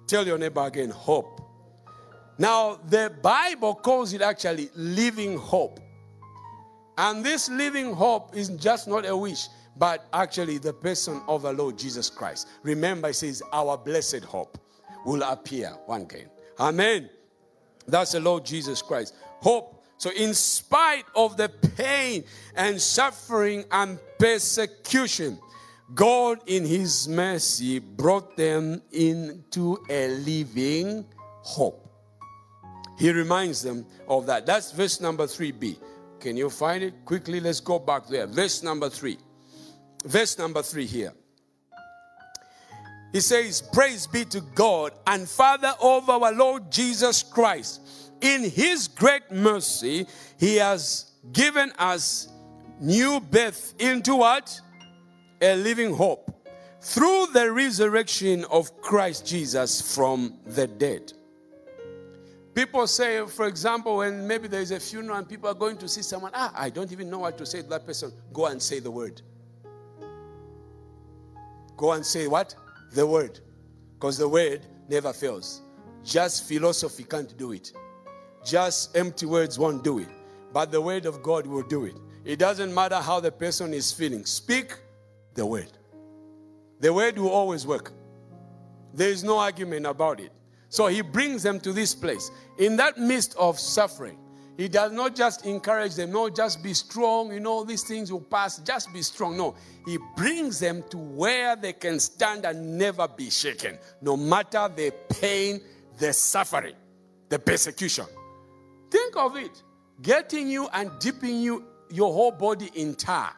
[0.07, 1.41] Tell your neighbor again, hope.
[2.39, 5.79] Now, the Bible calls it actually living hope.
[7.01, 11.51] And this living hope is just not a wish, but actually the person of the
[11.51, 12.47] Lord Jesus Christ.
[12.61, 14.59] Remember, it says, Our blessed hope
[15.03, 16.25] will appear one day.
[16.59, 17.09] Amen.
[17.87, 19.15] That's the Lord Jesus Christ.
[19.39, 19.83] Hope.
[19.97, 22.23] So, in spite of the pain
[22.55, 25.39] and suffering and persecution,
[25.95, 31.05] God, in His mercy, brought them into a living
[31.41, 31.87] hope.
[32.99, 34.45] He reminds them of that.
[34.45, 35.77] That's verse number 3b.
[36.21, 37.03] Can you find it?
[37.03, 38.27] Quickly, let's go back there.
[38.27, 39.17] Verse number 3.
[40.05, 41.13] Verse number 3 here.
[43.11, 47.81] He says, Praise be to God and Father of our Lord Jesus Christ.
[48.21, 50.05] In his great mercy,
[50.37, 52.29] he has given us
[52.79, 54.61] new birth into what?
[55.41, 56.31] A living hope
[56.81, 61.13] through the resurrection of Christ Jesus from the dead.
[62.61, 65.87] People say, for example, when maybe there is a funeral and people are going to
[65.87, 68.13] see someone, ah, I don't even know what to say to that person.
[68.31, 69.19] Go and say the word.
[71.75, 72.53] Go and say what?
[72.91, 73.39] The word.
[73.95, 75.61] Because the word never fails.
[76.03, 77.73] Just philosophy can't do it.
[78.45, 80.09] Just empty words won't do it.
[80.53, 81.95] But the word of God will do it.
[82.25, 84.23] It doesn't matter how the person is feeling.
[84.23, 84.77] Speak
[85.33, 85.71] the word.
[86.79, 87.91] The word will always work.
[88.93, 90.31] There is no argument about it.
[90.71, 92.31] So he brings them to this place.
[92.57, 94.17] In that midst of suffering,
[94.55, 98.21] he does not just encourage them, no, just be strong, you know, these things will
[98.21, 99.35] pass, just be strong.
[99.35, 99.53] No,
[99.85, 104.93] he brings them to where they can stand and never be shaken, no matter the
[105.09, 105.59] pain,
[105.99, 106.75] the suffering,
[107.27, 108.05] the persecution.
[108.89, 109.61] Think of it
[110.01, 113.33] getting you and dipping you, your whole body in tar,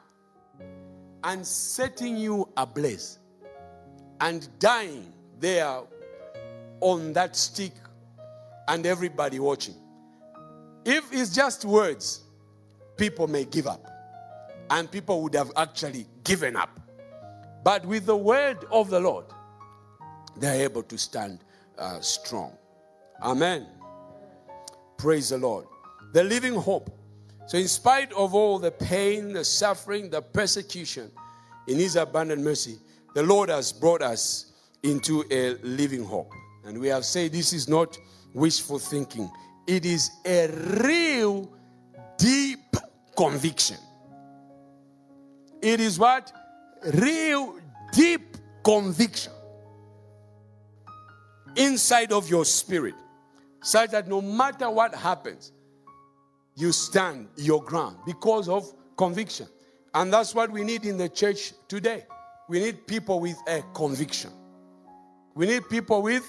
[1.23, 3.17] and setting you ablaze
[4.21, 5.79] and dying there
[6.81, 7.73] on that stick
[8.67, 9.75] and everybody watching.
[10.85, 12.23] If it's just words,
[12.97, 13.89] people may give up.
[14.69, 16.79] And people would have actually given up.
[17.63, 19.25] But with the word of the Lord,
[20.37, 21.39] they're able to stand
[21.77, 22.57] uh, strong.
[23.21, 23.67] Amen.
[24.97, 25.65] Praise the Lord.
[26.13, 26.89] The living hope.
[27.45, 31.11] So, in spite of all the pain, the suffering, the persecution,
[31.67, 32.77] in His abundant mercy,
[33.13, 36.31] the Lord has brought us into a living hope.
[36.65, 37.97] And we have said this is not
[38.33, 39.29] wishful thinking,
[39.67, 40.47] it is a
[40.83, 41.51] real
[42.17, 42.75] deep
[43.15, 43.77] conviction.
[45.61, 46.31] It is what?
[46.93, 47.59] Real
[47.93, 49.31] deep conviction
[51.55, 52.95] inside of your spirit,
[53.61, 55.51] such that no matter what happens,
[56.55, 59.47] you stand your ground because of conviction.
[59.93, 62.05] And that's what we need in the church today.
[62.49, 64.31] We need people with a conviction.
[65.35, 66.23] We need people with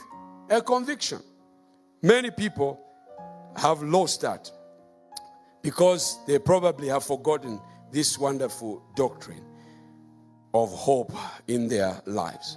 [0.51, 1.21] a conviction.
[2.03, 2.81] Many people
[3.57, 4.51] have lost that
[5.63, 9.45] because they probably have forgotten this wonderful doctrine
[10.53, 11.13] of hope
[11.49, 12.57] in their lives.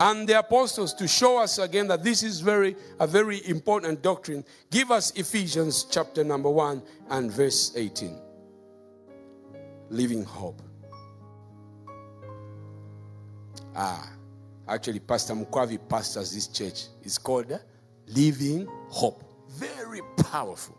[0.00, 4.44] And the apostles, to show us again that this is very a very important doctrine,
[4.70, 8.18] give us Ephesians chapter number 1 and verse 18.
[9.90, 10.60] Living hope.
[13.76, 14.10] Ah,
[14.68, 16.86] actually, Pastor Mukwavi pastors this church.
[17.02, 17.58] It's called uh,
[18.08, 19.24] Living Hope.
[19.50, 20.78] Very powerful.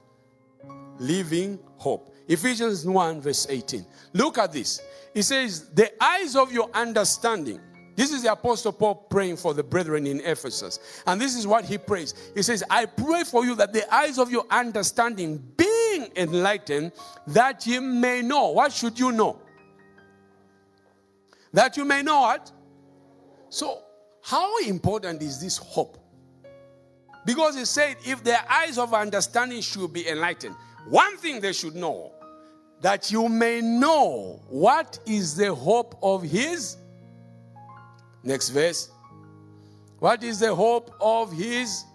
[0.99, 2.13] Living Hope.
[2.27, 3.85] Ephesians 1, verse 18.
[4.13, 4.81] Look at this.
[5.13, 7.59] He says, The eyes of your understanding.
[7.95, 10.79] This is the Apostle Paul praying for the brethren in Ephesus.
[11.05, 12.15] And this is what he prays.
[12.33, 16.93] He says, I pray for you that the eyes of your understanding being enlightened,
[17.27, 18.49] that you may know.
[18.49, 19.39] What should you know?
[21.51, 22.51] That you may know what?
[23.53, 23.83] So,
[24.23, 25.99] how important is this hope?
[27.23, 30.55] Because he said, if their eyes of understanding should be enlightened,
[30.89, 32.13] one thing they should know
[32.81, 36.77] that you may know what is the hope of his.
[38.23, 38.89] Next verse.
[39.99, 41.85] What is the hope of his?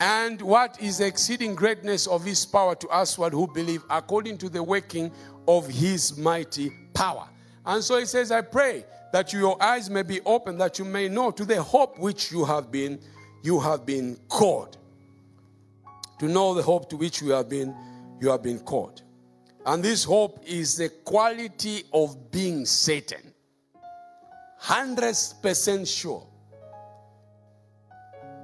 [0.00, 4.48] And what is the exceeding greatness of his power to us who believe according to
[4.48, 5.10] the working
[5.48, 7.28] of his mighty power?
[7.68, 11.06] And so he says, I pray that your eyes may be open, that you may
[11.06, 12.98] know to the hope which you have been,
[13.42, 14.78] you have been called.
[16.20, 17.76] To know the hope to which you have been,
[18.22, 19.02] you have been called.
[19.66, 23.34] And this hope is the quality of being Satan.
[24.62, 26.26] 100% sure.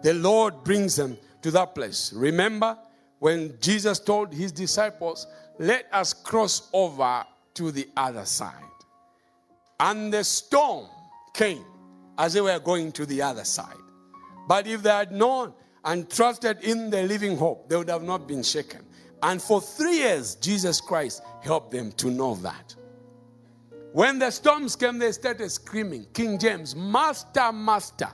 [0.02, 2.12] The Lord brings them to that place.
[2.12, 2.76] Remember
[3.20, 5.26] when Jesus told his disciples,
[5.58, 8.73] Let us cross over to the other side.
[9.80, 10.86] And the storm
[11.32, 11.64] came
[12.18, 13.76] as they were going to the other side.
[14.46, 15.52] But if they had known
[15.84, 18.80] and trusted in the living hope, they would have not been shaken.
[19.22, 22.74] And for three years, Jesus Christ helped them to know that.
[23.92, 28.08] When the storms came, they started screaming, King James, Master, Master,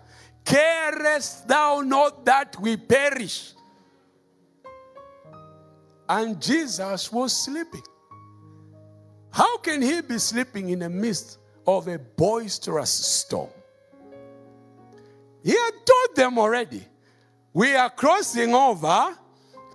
[0.45, 3.55] carest thou not that we perish?
[6.09, 7.83] And Jesus was sleeping.
[9.33, 11.39] How can he be sleeping in the midst
[11.79, 13.51] of a boisterous storm.
[15.43, 16.85] He had told them already,
[17.53, 19.17] We are crossing over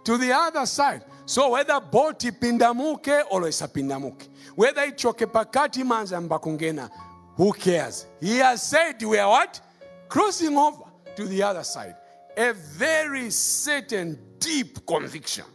[0.04, 1.04] to the other side.
[1.26, 6.90] So whether boat ipindamuke or isapindamuke, whether ichoke pakati manza mbakungena,
[7.36, 8.06] who cares?
[8.22, 9.60] He has said we are what?
[10.08, 10.84] Crossing over
[11.16, 11.96] to the other side.
[12.38, 15.46] A very certain deep conviction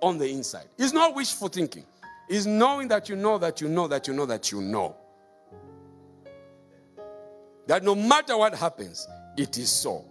[0.00, 0.66] on the inside.
[0.78, 1.84] It's not wishful thinking.
[2.28, 4.96] It's knowing that you know that you know that you know that you know.
[7.66, 9.06] That no matter what happens,
[9.36, 10.04] it is so.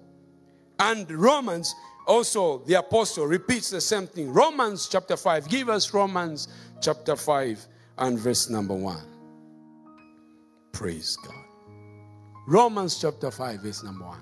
[0.79, 1.73] And Romans
[2.05, 4.33] also, the apostle repeats the same thing.
[4.33, 5.47] Romans chapter 5.
[5.47, 6.49] Give us Romans
[6.81, 7.65] chapter 5
[7.99, 8.97] and verse number 1.
[10.73, 11.35] Praise God.
[12.45, 14.17] Romans chapter 5, verse number 1.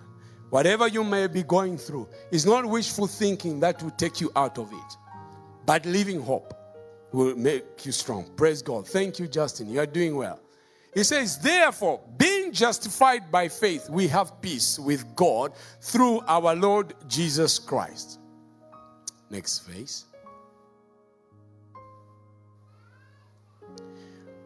[0.51, 4.59] Whatever you may be going through is not wishful thinking that will take you out
[4.59, 4.97] of it,
[5.65, 6.53] but living hope
[7.13, 8.29] will make you strong.
[8.36, 8.88] Praise God.
[8.88, 9.69] Thank you, Justin.
[9.69, 10.39] You are doing well.
[10.93, 16.93] He says, Therefore, being justified by faith, we have peace with God through our Lord
[17.07, 18.19] Jesus Christ.
[19.29, 20.05] Next verse.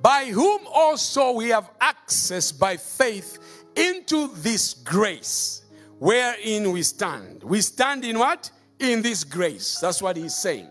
[0.01, 3.39] By whom also we have access by faith
[3.75, 5.63] into this grace
[5.97, 7.43] wherein we stand.
[7.43, 8.51] We stand in what?
[8.79, 9.79] In this grace.
[9.79, 10.69] That's what he's saying.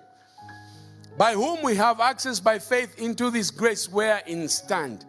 [1.19, 5.05] By whom we have access by faith into this grace wherein stand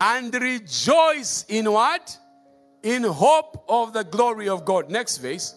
[0.00, 2.16] and rejoice in what?
[2.82, 4.90] In hope of the glory of God.
[4.90, 5.54] Next verse.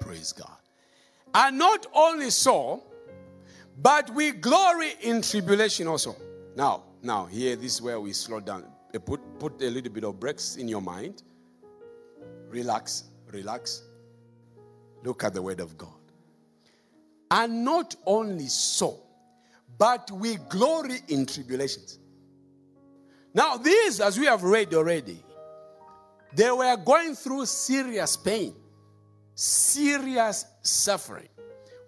[0.00, 0.50] Praise God.
[1.34, 2.82] And not only so,
[3.80, 6.16] but we glory in tribulation also.
[6.56, 8.64] Now, now, here, this is where we slow down.
[8.94, 11.22] Uh, put, put a little bit of breaks in your mind.
[12.48, 13.82] Relax, relax.
[15.02, 15.88] Look at the word of God.
[17.30, 19.00] And not only so,
[19.80, 21.98] but we glory in tribulations.
[23.32, 25.24] Now, these, as we have read already,
[26.36, 28.54] they were going through serious pain,
[29.34, 31.30] serious suffering,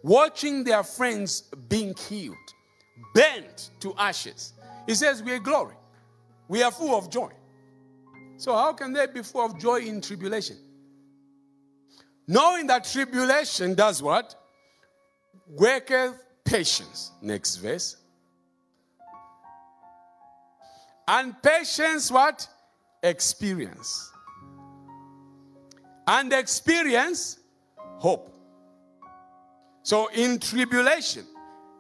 [0.03, 2.35] watching their friends being killed,
[3.15, 4.55] burnt to ashes.
[4.87, 5.77] He says, We are glory.
[6.49, 7.31] We are full of joy.
[8.39, 10.57] So, how can they be full of joy in tribulation?
[12.27, 14.35] Knowing that tribulation does what?
[15.47, 17.13] Worketh patience.
[17.21, 17.97] Next verse.
[21.09, 22.49] And patience, what?
[23.03, 24.11] Experience.
[26.07, 27.39] And experience,
[27.99, 28.33] hope.
[29.83, 31.27] So in tribulation,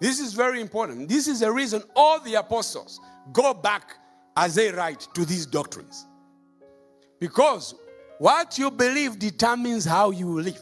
[0.00, 1.08] this is very important.
[1.08, 3.00] This is the reason all the apostles
[3.32, 3.96] go back
[4.36, 6.06] as they write to these doctrines.
[7.20, 7.74] Because
[8.18, 10.60] what you believe determines how you live.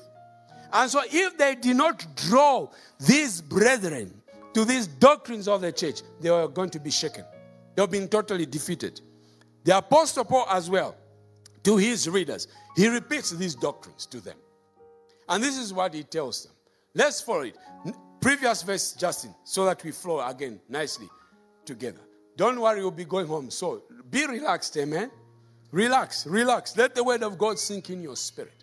[0.73, 2.69] And so, if they did not draw
[2.99, 4.15] these brethren
[4.55, 7.25] to these doctrines of the church, they were going to be shaken.
[7.75, 9.01] They've been totally defeated.
[9.65, 10.97] The Apostle Paul, as well,
[11.65, 14.37] to his readers, he repeats these doctrines to them.
[15.29, 16.53] And this is what he tells them.
[16.95, 17.57] Let's follow it.
[18.21, 21.09] Previous verse, Justin, so that we flow again nicely
[21.65, 22.01] together.
[22.37, 23.51] Don't worry, you'll be going home.
[23.51, 25.11] So be relaxed, amen.
[25.73, 26.77] Relax, relax.
[26.77, 28.60] Let the word of God sink in your spirit.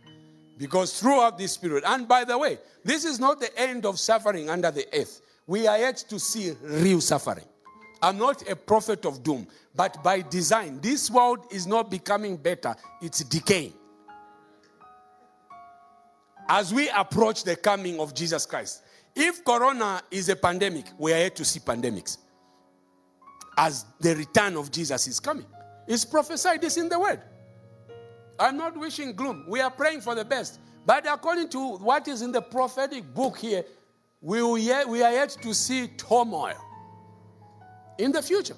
[0.57, 4.49] Because throughout this period, and by the way, this is not the end of suffering
[4.49, 5.21] under the earth.
[5.45, 7.45] We are yet to see real suffering.
[8.01, 12.75] I'm not a prophet of doom, but by design, this world is not becoming better,
[13.01, 13.73] it's decaying.
[16.49, 18.83] As we approach the coming of Jesus Christ,
[19.15, 22.17] if corona is a pandemic, we are yet to see pandemics.
[23.57, 25.45] As the return of Jesus is coming,
[25.87, 27.21] it's prophesied this in the word.
[28.39, 29.45] I'm not wishing gloom.
[29.47, 30.59] We are praying for the best.
[30.85, 33.65] But according to what is in the prophetic book here,
[34.21, 36.55] we, yet, we are yet to see turmoil
[37.97, 38.55] in the future.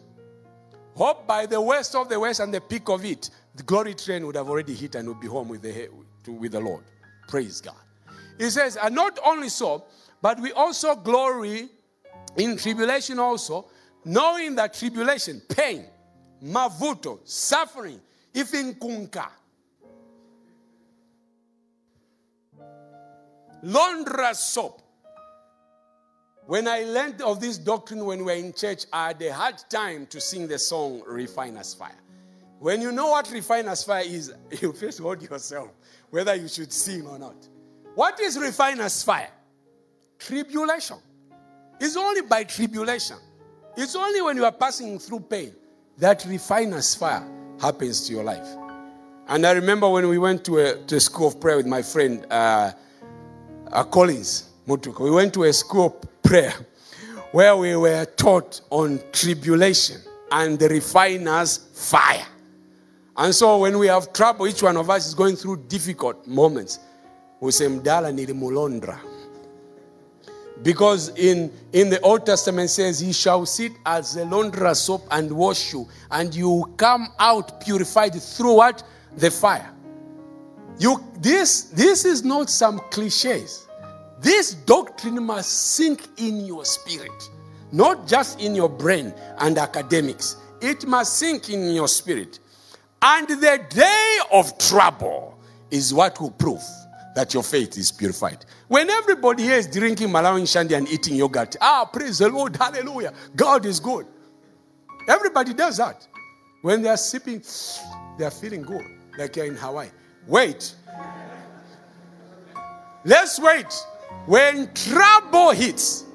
[0.95, 4.25] Hope by the west of the west and the peak of it, the glory train
[4.25, 5.89] would have already hit and would be home with the,
[6.27, 6.83] with the Lord.
[7.27, 7.75] Praise God.
[8.37, 9.85] He says, and not only so,
[10.21, 11.69] but we also glory
[12.37, 13.67] in tribulation also,
[14.05, 15.85] knowing that tribulation, pain,
[16.43, 17.99] mavuto, suffering,
[18.33, 19.38] ifinkunka, laundress
[24.33, 24.81] soap.
[26.45, 29.55] When I learned of this doctrine when we were in church, I had a hard
[29.69, 31.99] time to sing the song Refiner's Fire.
[32.57, 35.69] When you know what Refiner's Fire is, you first hold yourself
[36.09, 37.35] whether you should sing or not.
[37.93, 39.29] What is Refiner's Fire?
[40.17, 40.97] Tribulation.
[41.79, 43.17] It's only by tribulation.
[43.77, 45.53] It's only when you are passing through pain
[45.99, 47.29] that Refiner's Fire
[47.61, 48.47] happens to your life.
[49.27, 51.83] And I remember when we went to a, to a school of prayer with my
[51.83, 52.25] friend.
[52.31, 52.71] Uh,
[53.71, 55.03] uh, Collins Mutuka.
[55.03, 56.53] We went to a school of prayer
[57.31, 59.97] where we were taught on tribulation
[60.31, 62.25] and the refiner's fire.
[63.17, 66.79] And so when we have trouble, each one of us is going through difficult moments.
[67.39, 68.99] We say, Mdala nilimulondra.
[70.61, 75.31] Because in, in the Old Testament says, He shall sit as a launderer soap and
[75.31, 78.83] wash you, and you come out purified through what?
[79.17, 79.69] The fire.
[80.79, 83.67] You this this is not some cliches.
[84.21, 87.29] This doctrine must sink in your spirit,
[87.71, 90.37] not just in your brain and academics.
[90.61, 92.39] It must sink in your spirit.
[93.01, 95.39] And the day of trouble
[95.71, 96.61] is what will prove
[97.15, 98.45] that your faith is purified.
[98.67, 103.13] When everybody here is drinking Malawi Shandy and eating yogurt, ah, praise the Lord, hallelujah,
[103.35, 104.05] God is good.
[105.07, 106.07] Everybody does that.
[106.61, 107.41] When they are sipping,
[108.17, 108.85] they are feeling good,
[109.17, 109.89] like you're in Hawaii.
[110.29, 110.75] Wait.
[113.03, 113.73] Let's wait.
[114.27, 116.05] When trouble hits,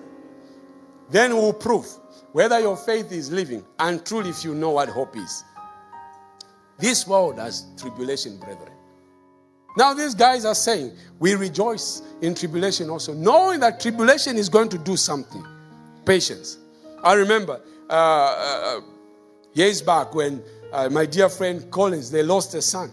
[1.11, 1.87] then we'll prove
[2.33, 5.45] whether your faith is living and truly if you know what hope is.
[6.79, 8.71] This world has tribulation, brethren.
[9.77, 14.69] Now, these guys are saying, we rejoice in tribulation also, knowing that tribulation is going
[14.69, 15.45] to do something.
[16.05, 16.59] Patience.
[17.03, 17.61] I remember
[17.91, 18.81] uh, uh,
[19.55, 20.43] years back when
[20.73, 22.93] uh, my dear friend Collins, they lost a son.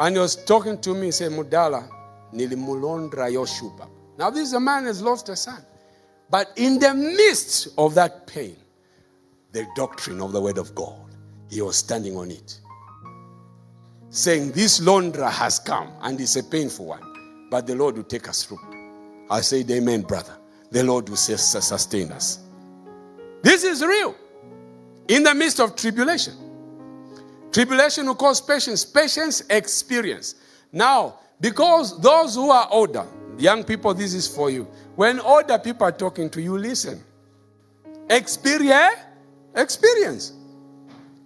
[0.00, 1.88] And he was talking to me, he said, Mudala,
[2.32, 3.88] nilimulondra yoshupa.
[4.18, 5.64] Now, this man has lost a son.
[6.30, 8.56] But in the midst of that pain,
[9.52, 11.16] the doctrine of the word of God,
[11.50, 12.60] he was standing on it
[14.10, 18.28] saying, This laundra has come and it's a painful one, but the Lord will take
[18.28, 18.60] us through.
[19.30, 20.36] I said, Amen, brother.
[20.70, 22.40] The Lord will sustain us.
[23.42, 24.14] This is real.
[25.08, 26.34] In the midst of tribulation,
[27.52, 30.34] tribulation will cause patience, patience, experience.
[30.72, 33.06] Now, because those who are older,
[33.38, 34.64] young people, this is for you.
[34.96, 37.02] When older people are talking to you, listen.
[38.10, 38.94] Experience, eh?
[39.54, 40.32] experience.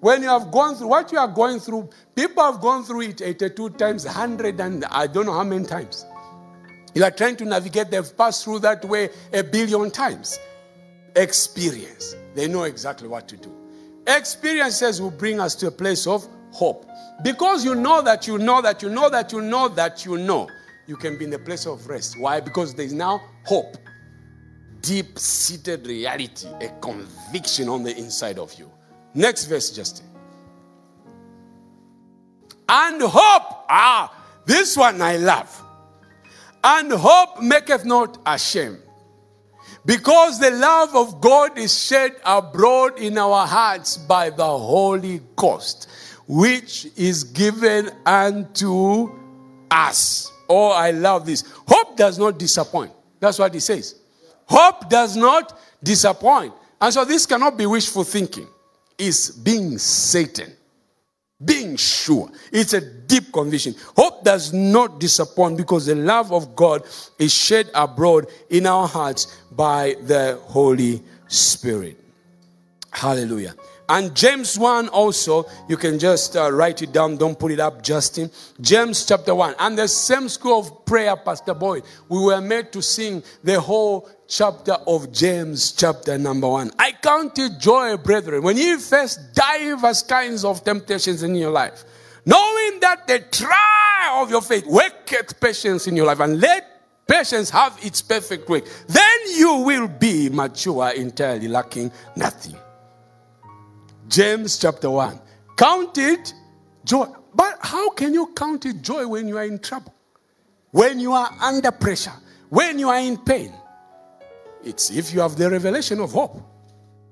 [0.00, 3.22] When you have gone through what you are going through, people have gone through it
[3.22, 6.04] 82 times, 100, and I don't know how many times.
[6.94, 10.38] You are trying to navigate, they've passed through that way a billion times.
[11.14, 12.16] Experience.
[12.34, 13.61] They know exactly what to do.
[14.06, 16.86] Experiences will bring us to a place of hope.
[17.22, 20.48] Because you know that you know that you know that you know that you know,
[20.86, 22.18] you can be in a place of rest.
[22.18, 22.40] Why?
[22.40, 23.76] Because there is now hope.
[24.80, 28.70] Deep seated reality, a conviction on the inside of you.
[29.14, 30.06] Next verse, Justin.
[32.68, 34.12] And hope, ah,
[34.44, 35.62] this one I love.
[36.64, 38.78] And hope maketh not ashamed.
[39.84, 45.88] Because the love of God is shed abroad in our hearts by the Holy Ghost,
[46.28, 49.10] which is given unto
[49.70, 50.30] us.
[50.48, 51.44] Oh, I love this.
[51.66, 52.92] Hope does not disappoint.
[53.18, 53.96] That's what he says.
[54.46, 56.52] Hope does not disappoint.
[56.80, 58.46] And so this cannot be wishful thinking
[58.98, 60.52] is being certain,
[61.44, 62.30] being sure.
[62.52, 63.74] It's a deep conviction.
[63.96, 66.84] Hope does not disappoint because the love of God
[67.18, 71.98] is shed abroad in our hearts by the Holy Spirit.
[72.90, 73.54] Hallelujah.
[73.88, 77.82] And James 1 also, you can just uh, write it down, don't put it up,
[77.82, 78.30] Justin.
[78.60, 79.56] James chapter 1.
[79.58, 84.08] And the same school of prayer, Pastor Boyd, we were made to sing the whole
[84.32, 86.70] chapter of James, chapter number 1.
[86.78, 91.84] I count it joy, brethren, when you face diverse kinds of temptations in your life,
[92.24, 97.50] knowing that the trial of your faith worketh patience in your life, and let patience
[97.50, 102.56] have its perfect work, then you will be mature, entirely lacking nothing.
[104.08, 105.20] James chapter 1.
[105.58, 106.32] Count it
[106.86, 107.06] joy.
[107.34, 109.94] But how can you count it joy when you are in trouble?
[110.70, 112.12] When you are under pressure?
[112.48, 113.52] When you are in pain?
[114.64, 116.40] It's if you have the revelation of hope,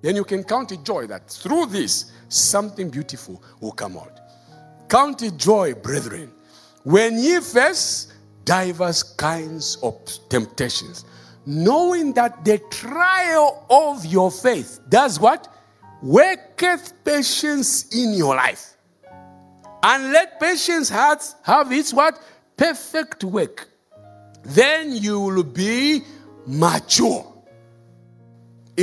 [0.03, 4.21] then you can count it joy that through this, something beautiful will come out.
[4.89, 6.33] Count it joy, brethren,
[6.85, 8.13] when ye face
[8.45, 9.95] diverse kinds of
[10.29, 11.05] temptations,
[11.47, 15.49] knowing that the trial of your faith does what?
[16.03, 18.77] worketh patience in your life.
[19.83, 22.21] And let patience have, have its what?
[22.57, 23.69] Perfect work.
[24.43, 26.03] Then you will be
[26.47, 27.30] mature,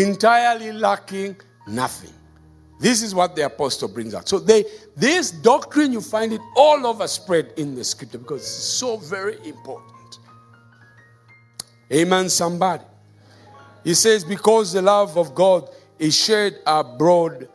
[0.04, 1.36] entirely lacking
[1.68, 2.14] nothing.
[2.80, 4.28] This is what the apostle brings out.
[4.28, 8.50] So they, this doctrine, you find it all over spread in the scripture because it's
[8.50, 10.20] so very important.
[11.92, 12.84] Amen, somebody.
[13.84, 17.50] He says, because the love of God is shed abroad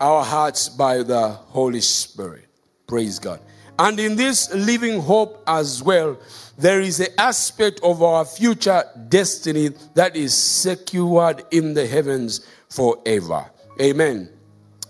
[0.00, 2.48] our hearts by the Holy Spirit.
[2.86, 3.40] Praise God.
[3.78, 6.18] And in this living hope as well,
[6.58, 13.50] there is an aspect of our future destiny that is secured in the heavens forever.
[13.80, 14.28] Amen.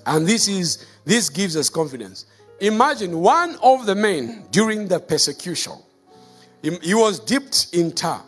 [0.04, 2.26] And this is this gives us confidence.
[2.60, 5.74] Imagine one of the men during the persecution,
[6.62, 8.22] he was dipped in tar.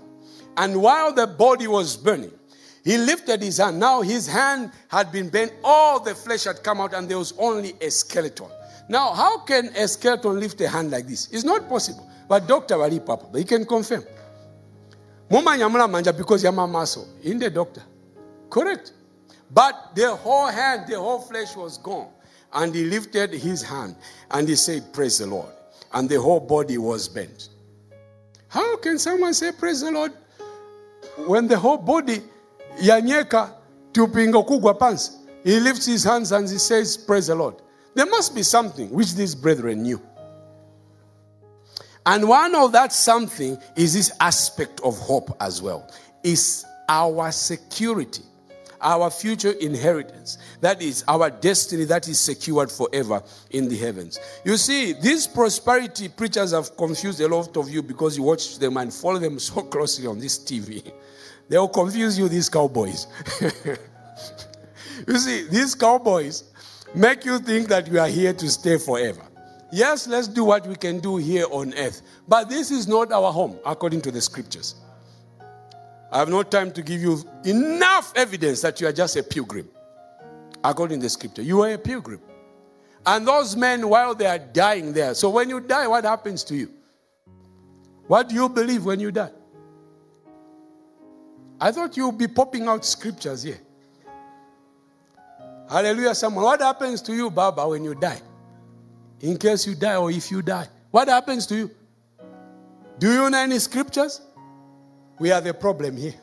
[0.57, 2.33] And while the body was burning,
[2.85, 3.79] he lifted his hand.
[3.79, 7.33] Now his hand had been bent, all the flesh had come out, and there was
[7.39, 8.49] only a skeleton.
[8.89, 11.29] Now, how can a skeleton lift a hand like this?
[11.33, 12.09] It's not possible.
[12.29, 12.79] But Dr.
[12.79, 14.05] Wali Papa, he can confirm.
[15.31, 17.83] Mumanya manja because yama muscle in the doctor.
[18.51, 18.93] Correct.
[19.51, 22.09] But the whole hand, the whole flesh was gone.
[22.53, 23.97] And he lifted his hand
[24.31, 25.51] and he said, Praise the Lord.
[25.93, 27.49] And the whole body was bent.
[28.49, 30.13] How can someone say, Praise the Lord,
[31.27, 32.23] when the whole body,
[32.81, 33.53] yanyeka
[33.93, 35.19] tupinga kugwa pants?
[35.43, 37.57] He lifts his hands and he says, Praise the Lord.
[37.95, 40.01] There must be something which these brethren knew.
[42.07, 45.91] And one of that something is this aspect of hope as well.
[46.23, 48.23] Is our security,
[48.81, 50.39] our future inheritance.
[50.61, 54.19] That is our destiny that is secured forever in the heavens.
[54.45, 58.77] You see, these prosperity preachers have confused a lot of you because you watch them
[58.77, 60.93] and follow them so closely on this TV.
[61.49, 63.07] They will confuse you, these cowboys.
[65.07, 66.45] you see, these cowboys
[66.95, 69.23] make you think that you are here to stay forever.
[69.73, 72.03] Yes, let's do what we can do here on earth.
[72.29, 74.77] But this is not our home, according to the scriptures.
[76.13, 79.69] I have no time to give you enough evidence that you are just a pilgrim.
[80.63, 82.21] According to the scripture, you are a pilgrim.
[83.05, 86.55] And those men, while they are dying there, so when you die, what happens to
[86.55, 86.71] you?
[88.07, 89.33] What do you believe when you die?
[91.61, 93.59] I thought you would be popping out scriptures here.
[95.71, 96.45] Hallelujah, someone.
[96.45, 98.21] What happens to you, Baba, when you die?
[99.25, 100.69] in case you die or if you die.
[100.91, 101.71] What happens to you?
[102.99, 104.21] Do you know any scriptures?
[105.19, 106.15] We are the problem here.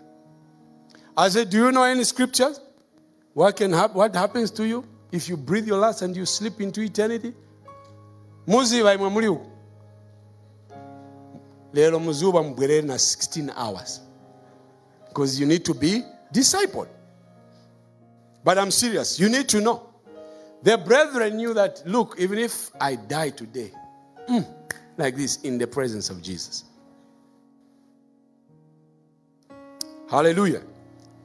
[1.18, 2.60] I said, Do you know any scriptures?
[3.34, 3.98] What can happen?
[3.98, 7.34] What happens to you if you breathe your last and you slip into eternity?
[8.48, 9.46] muziba imwe muli uku
[11.74, 14.02] lero muzuba mubwerere na 16 hours
[15.08, 16.88] because you need to be discipled
[18.44, 19.92] but i'm serious you need to know
[20.64, 23.72] the brethren knew that, look, even if I die today,
[24.30, 24.46] mm,
[24.98, 26.66] like this, in the presence of Jesus.
[30.10, 30.62] Hallelujah.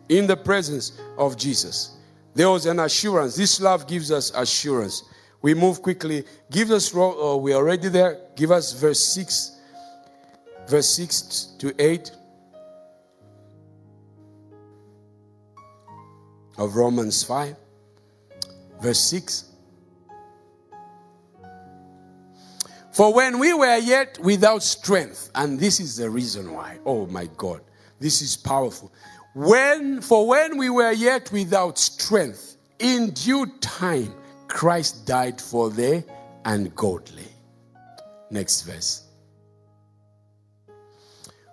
[0.08, 1.96] In the presence of Jesus.
[2.34, 3.36] There was an assurance.
[3.36, 5.02] This love gives us assurance.
[5.42, 6.24] We move quickly.
[6.50, 8.20] Give us, uh, we are already there.
[8.36, 9.58] Give us verse 6,
[10.66, 12.10] verse 6 to 8
[16.58, 17.56] of Romans 5.
[18.80, 19.52] Verse 6.
[22.92, 27.28] For when we were yet without strength, and this is the reason why, oh my
[27.36, 27.60] God,
[28.00, 28.90] this is powerful.
[29.34, 34.14] When, for when we were yet without strength, in due time,
[34.48, 36.04] Christ died for the
[36.46, 37.28] ungodly.
[38.30, 39.02] Next verse.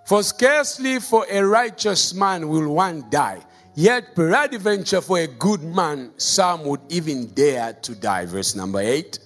[0.05, 3.43] For scarcely for a righteous man will one die
[3.75, 8.25] Yet, peradventure, for a good man, some would even dare to die.
[8.25, 9.17] Verse number 8.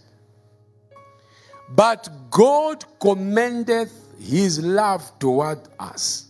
[1.69, 6.29] But God commendeth his love toward us,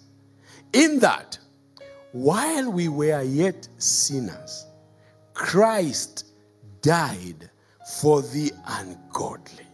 [0.73, 1.37] in that
[2.11, 4.65] while we were yet sinners,
[5.35, 6.25] Christ
[6.81, 7.51] died
[7.99, 9.67] for the ungodly.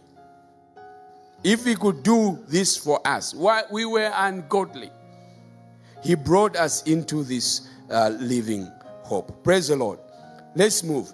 [1.42, 4.90] If he could do this for us while we were ungodly,
[6.02, 8.70] he brought us into this uh, living
[9.02, 9.42] hope.
[9.44, 9.98] Praise the Lord.
[10.54, 11.12] Let's move.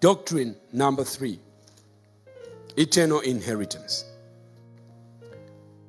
[0.00, 1.38] Doctrine number three
[2.76, 4.04] eternal inheritance.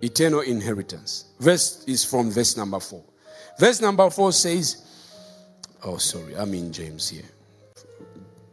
[0.02, 1.26] Eternal inheritance.
[1.40, 3.04] Verse is from verse number four.
[3.60, 4.88] Verse number four says,
[5.84, 7.30] Oh, sorry, I'm in James here.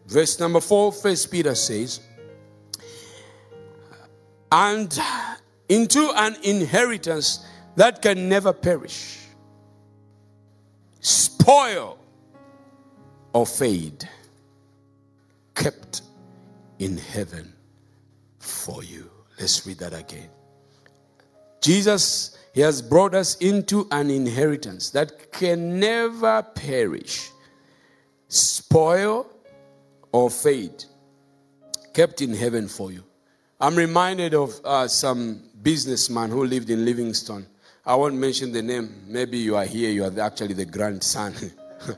[0.07, 2.01] Verse number four, First Peter says,
[4.51, 4.99] and
[5.69, 7.45] into an inheritance
[7.77, 9.28] that can never perish
[11.09, 11.99] spoil
[13.33, 14.07] or fade,
[15.55, 16.03] kept
[16.79, 17.53] in heaven
[18.39, 19.11] for you.
[19.41, 20.29] Let's read that again.
[21.63, 27.31] Jesus, He has brought us into an inheritance that can never perish,
[28.29, 29.27] spoil,
[30.13, 30.85] or fade,
[31.95, 33.03] kept in heaven for you.
[33.61, 37.47] I'm reminded of uh, some businessman who lived in Livingstone
[37.89, 39.03] I won't mention the name.
[39.07, 41.35] Maybe you are here, you are actually the grandson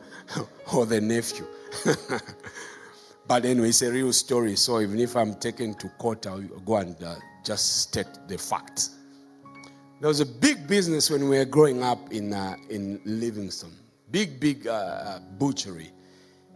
[0.72, 1.44] or the nephew.
[3.26, 4.54] but anyway, it's a real story.
[4.54, 8.98] So even if I'm taken to court, I'll go and uh, just state the facts.
[10.00, 13.74] There was a big business when we were growing up in, uh, in Livingstone.
[14.12, 15.90] Big, big uh, butchery.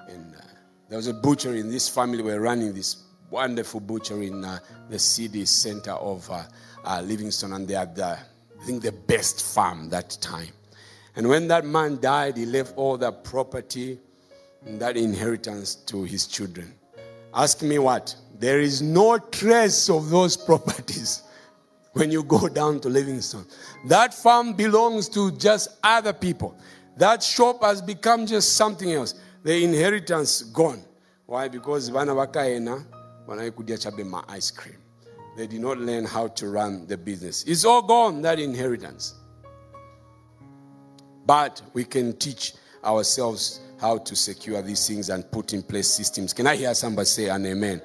[0.08, 0.42] And uh,
[0.88, 2.22] there was a butchery in this family.
[2.22, 7.66] We were running this wonderful butchery in uh, the city center of uh, Livingstone, and
[7.66, 8.16] they had, the,
[8.64, 10.48] I think, the best farm that time.
[11.16, 13.98] And when that man died, he left all that property
[14.64, 16.72] and that inheritance to his children.
[17.34, 18.16] Ask me what?
[18.38, 21.24] There is no trace of those properties
[21.92, 23.44] when you go down to Livingstone.
[23.88, 26.56] That farm belongs to just other people.
[26.96, 29.14] That shop has become just something else.
[29.42, 30.82] The inheritance gone.
[31.26, 31.48] Why?
[31.48, 32.82] Because vana vakaena
[33.28, 34.78] vanaikudia chabe ma ice cream.
[35.36, 37.44] They did not learn how to run the business.
[37.44, 39.14] It's all gone, that inheritance.
[41.26, 42.54] But we can teach
[42.84, 46.32] ourselves how to secure these things and put in place systems.
[46.32, 47.82] Can I hear somebody say an amen?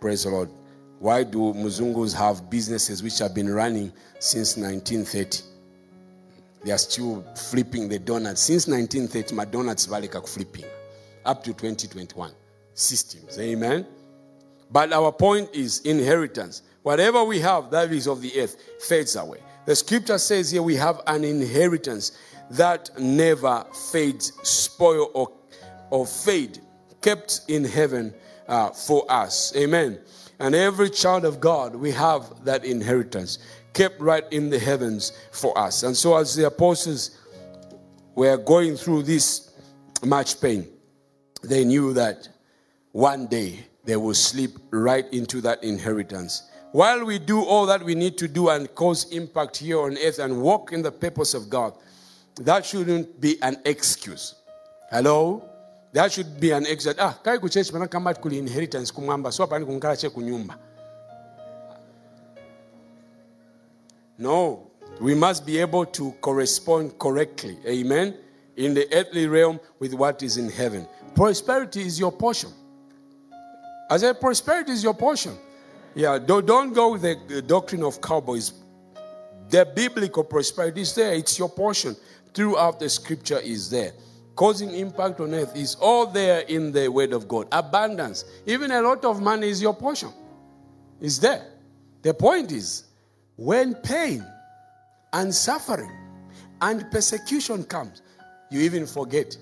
[0.00, 0.50] Praise the Lord.
[0.98, 5.44] Why do Muzungus have businesses which have been running since 1930?
[6.64, 8.42] They are still flipping the donuts.
[8.42, 10.66] Since 1930, my donuts valika flipping.
[11.24, 12.32] Up to 2021.
[12.74, 13.38] Systems.
[13.38, 13.86] Amen?
[14.70, 16.62] But our point is inheritance.
[16.82, 19.40] Whatever we have that is of the earth fades away.
[19.66, 22.12] The scripture says here we have an inheritance
[22.50, 25.32] that never fades, spoil, or,
[25.90, 26.60] or fade,
[27.00, 28.14] kept in heaven
[28.48, 29.54] uh, for us.
[29.56, 30.00] Amen.
[30.38, 33.38] And every child of God, we have that inheritance
[33.72, 35.82] kept right in the heavens for us.
[35.82, 37.18] And so, as the apostles
[38.14, 39.52] were going through this
[40.04, 40.66] much pain,
[41.42, 42.28] they knew that
[42.92, 46.50] one day they will slip right into that inheritance.
[46.72, 50.18] While we do all that we need to do and cause impact here on earth
[50.18, 51.74] and walk in the purpose of God,
[52.36, 54.36] that shouldn't be an excuse.
[54.90, 55.44] Hello?
[55.92, 56.94] That should be an excuse.
[56.98, 60.56] Ah, kai ku church mana kuli inheritance kumwamba so apani kunkala che kunyumba.
[64.16, 64.70] No,
[65.00, 67.58] we must be able to correspond correctly.
[67.66, 68.14] Amen.
[68.56, 70.86] In the earthly realm with what is in heaven.
[71.14, 72.50] Prosperity is your portion.
[73.90, 75.36] I said, prosperity is your portion.
[75.96, 78.52] Yeah, don't, don't go with the doctrine of cowboys.
[79.48, 81.96] The biblical prosperity is there, it's your portion.
[82.32, 83.92] Throughout the scripture is there.
[84.36, 87.48] Causing impact on earth is all there in the word of God.
[87.50, 90.10] Abundance, even a lot of money is your portion.
[91.00, 91.44] Is there.
[92.02, 92.84] The point is,
[93.36, 94.24] when pain
[95.12, 95.90] and suffering
[96.62, 98.02] and persecution comes,
[98.50, 99.36] you even forget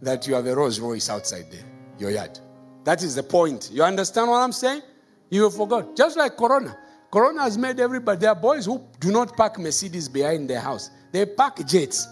[0.00, 1.64] that you have a Rolls Royce outside there,
[1.98, 2.40] your yard.
[2.84, 3.70] That is the point.
[3.72, 4.82] You understand what I'm saying?
[5.30, 5.96] You have forgot.
[5.96, 6.76] Just like Corona.
[7.12, 10.90] Corona has made everybody, there are boys who do not park Mercedes behind their house,
[11.12, 12.08] they park jets.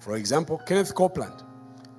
[0.00, 1.42] For example, Kenneth Copeland.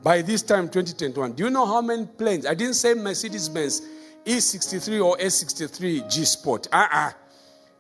[0.02, 2.46] By this time, 2021, do you know how many planes?
[2.46, 3.82] I didn't say Mercedes Benz
[4.26, 6.68] E63 or S63 G Sport.
[6.72, 7.08] Uh uh-uh.
[7.08, 7.12] uh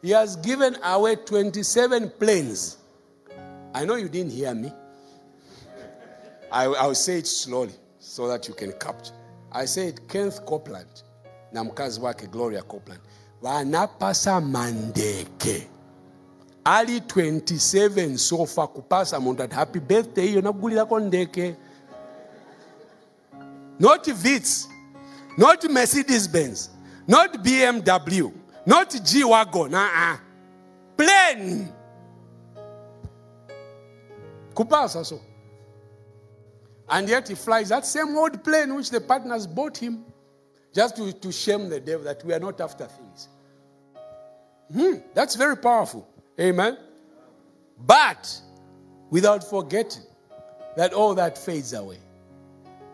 [0.01, 2.77] He has given away 27 planes.
[3.73, 4.71] I know you didn't hear me.
[6.51, 9.13] I, I'll say it slowly so that you can capture.
[9.53, 11.03] I said Kenneth Copeland
[11.51, 13.01] na mkazi wake Gloria Copeland
[13.41, 15.67] wanapasa mandeke
[16.63, 21.55] ali 27 sofa kupasa muntu ati happy birthday iyo nakugulirako ndeke
[23.79, 24.67] not Vitz,
[25.37, 26.69] not Mercedes Benz,
[27.07, 28.31] not BMW,
[28.65, 30.17] not G Wagon, uh-uh.
[30.95, 31.67] plane.
[34.53, 35.19] Kupasa so.
[36.93, 40.05] And yet he flies that same old plane which the partners bought him
[40.75, 43.29] just to, to shame the devil that we are not after things.
[44.71, 46.07] Hmm, that's very powerful.
[46.39, 46.77] Amen.
[47.79, 48.39] But
[49.09, 50.03] without forgetting
[50.77, 51.97] that all that fades away.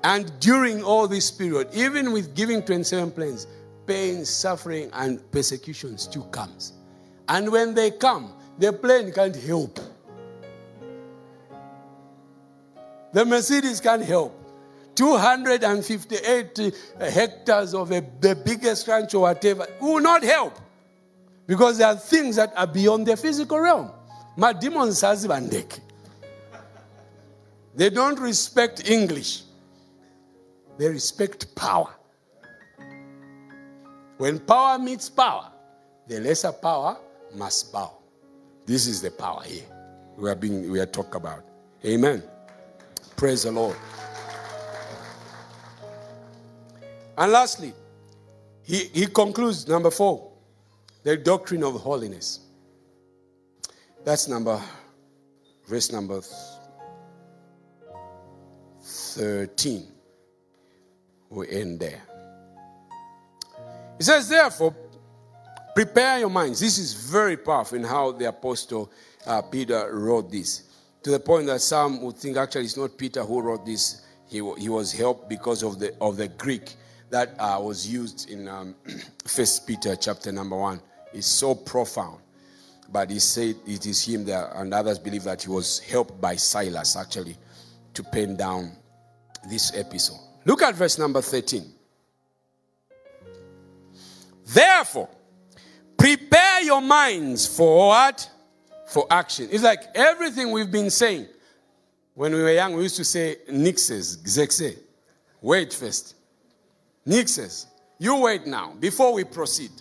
[0.05, 3.47] And during all this period, even with giving 27 planes,
[3.85, 6.71] pain, suffering, and persecution still comes.
[7.27, 9.77] And when they come, the plane can't help.
[13.13, 14.35] The Mercedes can't help.
[14.95, 20.59] 258 uh, hectares of a, the biggest ranch or whatever will not help.
[21.47, 23.91] Because there are things that are beyond the physical realm.
[24.37, 25.01] My demons
[27.75, 29.43] They don't respect English.
[30.77, 31.95] They respect power.
[34.17, 35.51] When power meets power,
[36.07, 36.97] the lesser power
[37.33, 37.93] must bow.
[38.65, 39.65] This is the power here
[40.19, 41.43] we are being we are talking about.
[41.85, 42.21] Amen.
[43.19, 43.75] Praise the Lord.
[47.17, 47.73] And lastly,
[48.63, 50.31] he, he concludes number four,
[51.03, 52.39] the doctrine of holiness.
[54.05, 54.61] That's number,
[55.67, 56.21] verse number
[58.83, 59.85] 13.
[61.29, 62.01] We end there.
[63.97, 64.73] He says, therefore,
[65.75, 66.61] prepare your minds.
[66.61, 68.89] This is very powerful in how the apostle
[69.27, 70.68] uh, Peter wrote this
[71.03, 74.05] to the point that some would think actually it's not Peter who wrote this.
[74.27, 76.75] He, he was helped because of the, of the Greek
[77.09, 78.75] that uh, was used in um,
[79.25, 80.81] First Peter chapter number one
[81.13, 82.19] is so profound.
[82.91, 86.35] But he said it is him there, and others believe that he was helped by
[86.35, 87.37] Silas actually
[87.93, 88.71] to pen down
[89.47, 90.19] this episode.
[90.45, 91.63] Look at verse number 13.
[94.47, 95.09] Therefore,
[95.97, 98.29] prepare your minds for what?
[98.89, 99.47] For action.
[99.51, 101.27] It's like everything we've been saying.
[102.15, 104.77] When we were young, we used to say nixes, gzexe.
[105.41, 106.15] Wait first.
[107.07, 107.67] Nixes.
[107.97, 109.71] You wait now before we proceed.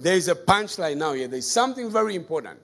[0.00, 1.28] There is a punchline now here.
[1.28, 2.58] There's something very important.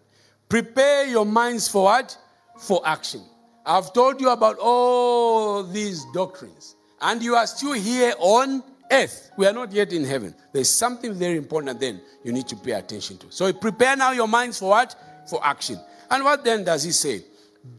[0.48, 2.16] Prepare your minds for what?
[2.58, 3.22] For action.
[3.64, 9.30] I've told you about all these doctrines, and you are still here on earth.
[9.36, 10.34] We are not yet in heaven.
[10.52, 13.26] There's something very important then you need to pay attention to.
[13.30, 14.96] So prepare now your minds for what?
[15.28, 15.78] For action.
[16.10, 17.24] And what then does he say?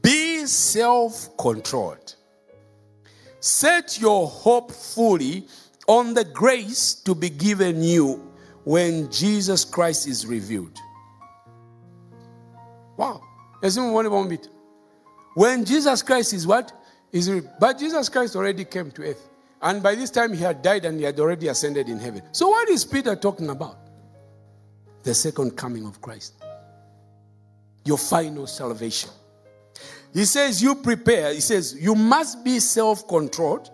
[0.01, 2.15] Be self controlled.
[3.39, 5.47] Set your hope fully
[5.87, 8.31] on the grace to be given you
[8.63, 10.77] when Jesus Christ is revealed.
[12.97, 13.21] Wow.
[15.33, 16.71] When Jesus Christ is what?
[17.11, 19.29] Is re- but Jesus Christ already came to earth.
[19.61, 22.21] And by this time he had died and he had already ascended in heaven.
[22.31, 23.77] So what is Peter talking about?
[25.03, 26.40] The second coming of Christ.
[27.85, 29.09] Your final salvation.
[30.13, 31.33] He says, You prepare.
[31.33, 33.69] He says, You must be self controlled.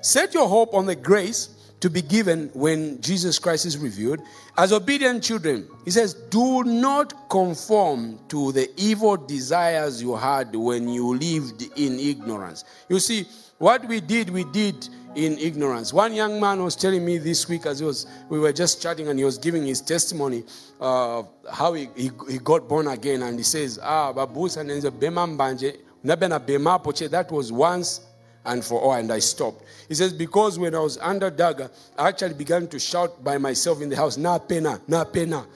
[0.00, 1.53] Set your hope on the grace
[1.84, 4.18] to be given when Jesus Christ is revealed.
[4.56, 10.88] As obedient children, he says, Do not conform to the evil desires you had when
[10.88, 12.64] you lived in ignorance.
[12.88, 13.26] You see,
[13.58, 15.92] what we did, we did in ignorance.
[15.92, 19.08] One young man was telling me this week as he was, we were just chatting
[19.08, 20.44] and he was giving his testimony
[20.80, 23.20] of how he, he, he, got born again.
[23.20, 28.00] And he says, Ah, babusa nenze bema mbanje, nabena bema poche, that was once
[28.44, 29.64] and for all, and I stopped.
[29.88, 33.80] He says, Because when I was under Daga, I actually began to shout by myself
[33.80, 35.46] in the house, Na pena, na pena.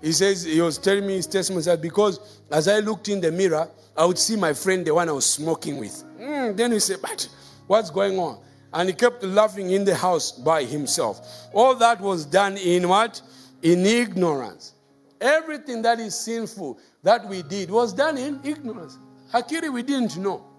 [0.00, 3.30] He says, He was telling me his testimony that because as I looked in the
[3.30, 6.02] mirror, I would see my friend, the one I was smoking with.
[6.18, 7.28] Mm, then he said, But
[7.66, 8.38] what's going on?
[8.74, 11.48] And he kept laughing in the house by himself.
[11.52, 13.20] All that was done in what?
[13.62, 14.72] In ignorance.
[15.20, 18.98] Everything that is sinful that we did was done in ignorance.
[19.32, 20.51] Akiri, we didn't know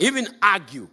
[0.00, 0.88] even argue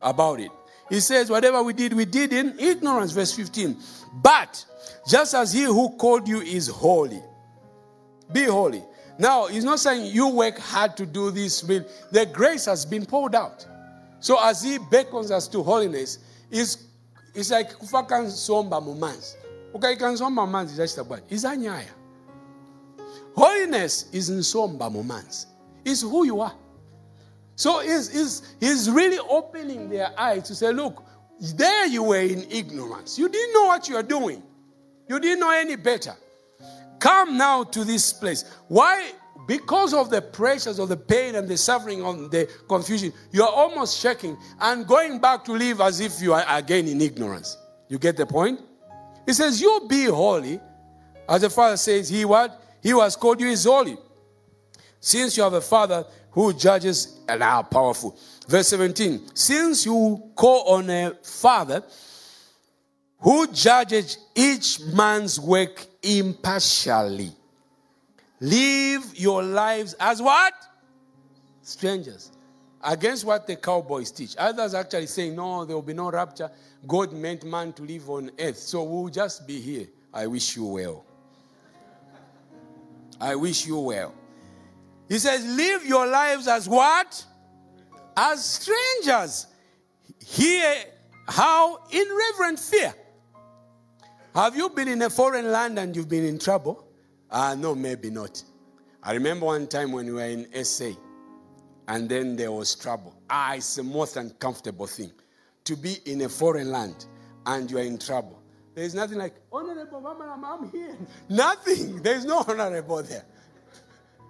[0.00, 0.50] about it.
[0.88, 3.12] He says, Whatever we did, we did in ignorance.
[3.12, 3.76] Verse 15.
[4.22, 4.64] But
[5.08, 7.22] just as he who called you is holy,
[8.32, 8.84] be holy.
[9.18, 11.60] Now, he's not saying you work hard to do this.
[11.62, 13.66] The grace has been poured out.
[14.20, 16.18] So as he beckons us to holiness,
[16.50, 16.86] it's,
[17.34, 19.36] it's like kufaka nsomba mumanzi.
[19.74, 21.22] Ukaika nsomba mumanzi chachita bwana.
[21.30, 21.90] Izanyaya.
[23.34, 25.46] Holiness is in nsomba mumanzi.
[25.84, 26.54] It's who you are.
[27.56, 31.04] So he's, he's, he's really opening their eyes to say, look,
[31.40, 33.18] there you were in ignorance.
[33.18, 34.42] You didn't know what you are doing.
[35.08, 36.14] You didn't know any better.
[36.98, 38.44] Come now to this place.
[38.68, 39.12] Why?
[39.46, 43.52] Because of the pressures of the pain and the suffering and the confusion, you are
[43.52, 47.56] almost shaking and going back to live as if you are again in ignorance.
[47.88, 48.60] You get the point?
[49.26, 50.60] He says, You be holy.
[51.28, 52.62] As the Father says, He what?
[52.82, 53.96] He who has called you is holy.
[55.00, 58.18] Since you have a Father who judges and are powerful.
[58.48, 61.82] Verse 17 Since you call on a father
[63.20, 67.32] who judges each man's work impartially,
[68.40, 70.54] live your lives as what?
[71.62, 72.32] Strangers.
[72.84, 74.34] Against what the cowboys teach.
[74.36, 76.50] Others actually saying, no, there will be no rapture.
[76.88, 78.58] God meant man to live on earth.
[78.58, 79.86] So we'll just be here.
[80.12, 81.04] I wish you well.
[83.20, 84.12] I wish you well.
[85.08, 87.24] He says, Live your lives as what?
[88.16, 89.46] As strangers.
[90.24, 90.74] Here,
[91.28, 91.78] how?
[91.90, 92.94] In reverent fear.
[94.34, 96.88] Have you been in a foreign land and you've been in trouble?
[97.30, 98.42] Uh, no, maybe not.
[99.02, 100.90] I remember one time when we were in SA
[101.88, 103.14] and then there was trouble.
[103.28, 105.12] Ah, it's the most uncomfortable thing
[105.64, 107.06] to be in a foreign land
[107.46, 108.40] and you are in trouble.
[108.74, 110.96] There's nothing like, Honorable Mama, I'm here.
[111.28, 112.00] Nothing.
[112.00, 113.24] There's no honorable there.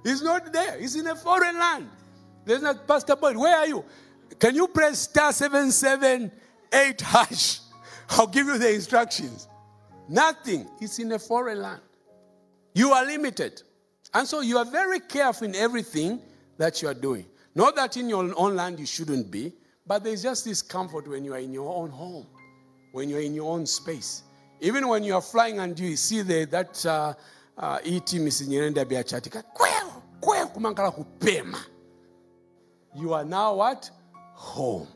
[0.03, 0.79] He's not there.
[0.79, 1.89] He's in a foreign land.
[2.45, 3.37] There's not Pastor Boyd.
[3.37, 3.85] Where are you?
[4.39, 7.61] Can you press star 778 hash?
[8.11, 9.49] I'll give you the instructions.
[10.09, 10.69] Nothing.
[10.81, 11.81] He's in a foreign land.
[12.75, 13.63] You are limited.
[14.15, 16.21] And so you are very careful in everything
[16.59, 17.27] that you are doing.
[17.55, 19.53] Not that in your own land you shouldn't be,
[19.87, 22.27] but there's just this comfort when you are in your own home,
[22.93, 24.23] when you're in your own space.
[24.61, 27.15] Even when you are flying and you see the, that uh,
[27.59, 29.92] uh, iti misinyerenda biachatika kweo
[30.23, 31.59] kweo kumangala kupema
[32.95, 33.91] you are now what
[34.35, 34.87] home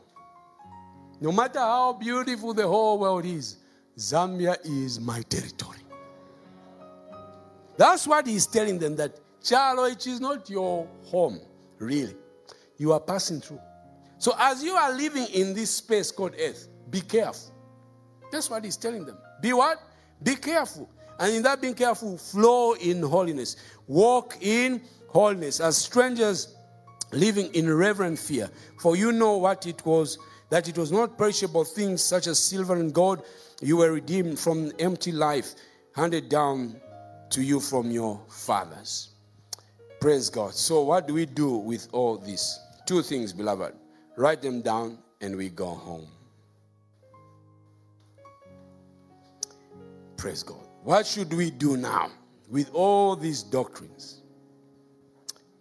[1.19, 3.57] No matter how beautiful the whole world is,
[3.97, 5.79] Zambia is my territory.
[7.75, 11.39] That's what he's telling them that, Charlo, it is not your home,
[11.79, 12.15] really.
[12.77, 13.59] You are passing through.
[14.19, 17.51] So as you are living in this space called earth, be careful.
[18.31, 19.17] That's what he's telling them.
[19.41, 19.79] Be what?
[20.21, 20.89] Be careful.
[21.19, 23.55] And in that being careful, flow in holiness.
[23.87, 24.81] Walk in
[25.59, 26.55] as strangers
[27.11, 28.49] living in reverent fear.
[28.79, 30.17] For you know what it was,
[30.49, 33.23] that it was not perishable things such as silver and gold.
[33.61, 35.55] You were redeemed from empty life
[35.95, 36.79] handed down
[37.31, 39.09] to you from your fathers.
[39.99, 40.53] Praise God.
[40.53, 42.59] So, what do we do with all this?
[42.85, 43.73] Two things, beloved.
[44.15, 46.07] Write them down and we go home.
[50.15, 50.63] Praise God.
[50.83, 52.11] What should we do now
[52.49, 54.21] with all these doctrines?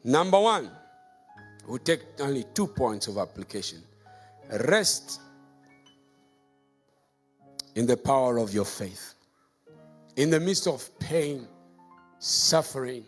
[0.07, 0.71] Number one,
[1.67, 3.83] we'll take only two points of application.
[4.69, 5.21] Rest
[7.75, 9.15] in the power of your faith.
[10.15, 11.49] In the midst of pain,
[12.21, 13.05] suffering,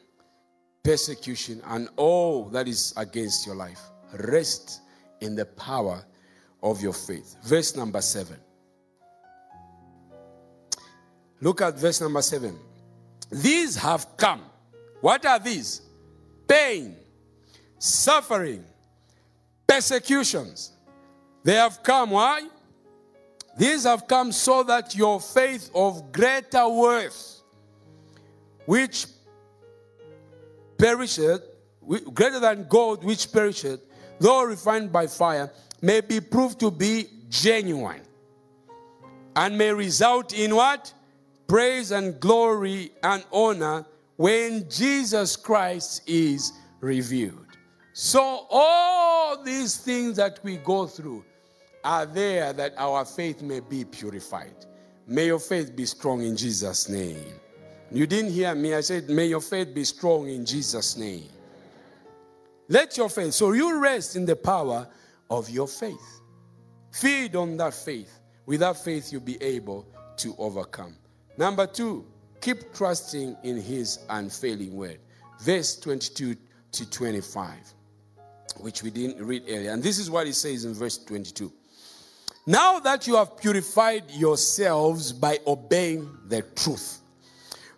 [0.82, 3.80] persecution, and all that is against your life,
[4.14, 4.80] rest
[5.20, 6.04] in the power
[6.64, 7.36] of your faith.
[7.44, 8.38] Verse number seven.
[11.40, 12.58] Look at verse number seven.
[13.30, 14.42] These have come.
[15.00, 15.82] What are these?
[16.48, 16.96] Pain,
[17.78, 18.64] suffering,
[19.66, 20.72] persecutions.
[21.44, 22.10] They have come.
[22.10, 22.48] Why?
[23.56, 27.42] These have come so that your faith of greater worth,
[28.66, 29.06] which
[30.78, 31.42] perisheth,
[32.14, 33.80] greater than gold which perisheth,
[34.18, 38.02] though refined by fire, may be proved to be genuine
[39.36, 40.92] and may result in what?
[41.48, 43.84] praise and glory and honor
[44.18, 47.46] when Jesus Christ is revealed.
[47.92, 51.24] So, all these things that we go through
[51.84, 54.66] are there that our faith may be purified.
[55.06, 57.24] May your faith be strong in Jesus' name.
[57.92, 58.74] You didn't hear me.
[58.74, 61.28] I said, May your faith be strong in Jesus' name.
[62.68, 64.88] Let your faith, so you rest in the power
[65.30, 66.20] of your faith.
[66.90, 68.18] Feed on that faith.
[68.46, 70.96] Without faith, you'll be able to overcome.
[71.36, 72.04] Number two,
[72.40, 74.98] keep trusting in his unfailing word.
[75.40, 76.36] Verse 22
[76.72, 77.54] to 25,
[78.60, 79.70] which we didn't read earlier.
[79.70, 81.52] And this is what he says in verse 22.
[82.46, 87.00] Now that you have purified yourselves by obeying the truth,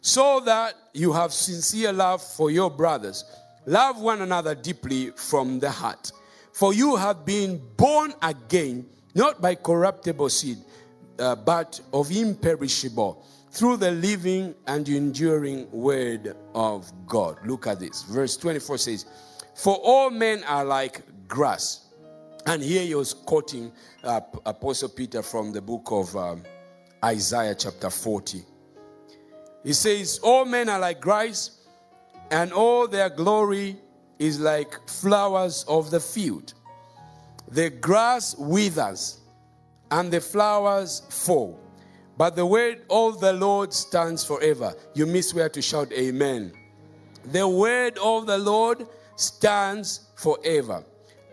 [0.00, 3.24] so that you have sincere love for your brothers,
[3.66, 6.12] love one another deeply from the heart.
[6.52, 10.58] For you have been born again, not by corruptible seed,
[11.18, 17.36] uh, but of imperishable through the living and enduring word of God.
[17.44, 18.03] Look at this.
[18.05, 19.07] Verse 24 says,
[19.55, 21.86] For all men are like grass.
[22.46, 23.72] And here he was quoting
[24.05, 26.42] uh, Apostle Peter from the book of um,
[27.05, 28.42] Isaiah, chapter 40.
[29.64, 31.66] He says, All men are like grass,
[32.30, 33.76] and all their glory
[34.18, 36.55] is like flowers of the field.
[37.48, 39.20] The grass withers,
[39.90, 41.61] and the flowers fall
[42.20, 44.74] but the word of the Lord stands forever.
[44.92, 46.52] You miss where to shout amen.
[47.24, 50.84] The word of the Lord stands forever.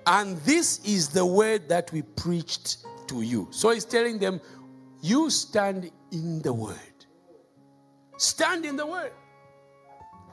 [0.06, 3.50] And this is the word that we preached to you.
[3.52, 4.40] So he's telling them,
[5.02, 6.78] you stand in the word.
[8.16, 9.12] Stand in the word.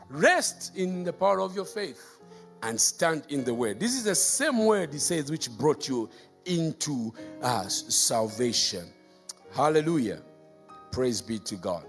[0.08, 2.20] Rest in the power of your faith
[2.62, 3.80] and stand in the word.
[3.80, 6.08] This is the same word he says which brought you
[6.44, 8.84] into uh, salvation.
[9.52, 10.22] Hallelujah.
[10.94, 11.84] Praise be to God.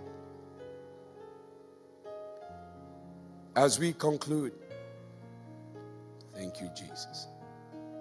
[3.55, 4.51] As we conclude,
[6.33, 7.27] thank you, Jesus.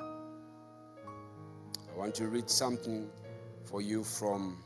[0.00, 3.10] I want to read something
[3.66, 4.64] for you from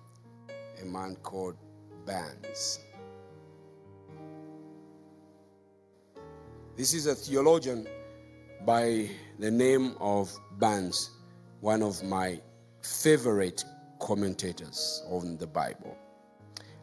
[0.80, 1.56] a man called
[2.06, 2.78] Barnes.
[6.76, 7.88] This is a theologian
[8.64, 9.10] by
[9.40, 11.10] the name of Barnes,
[11.62, 12.40] one of my
[12.80, 13.64] favorite
[13.98, 15.96] commentators on the Bible.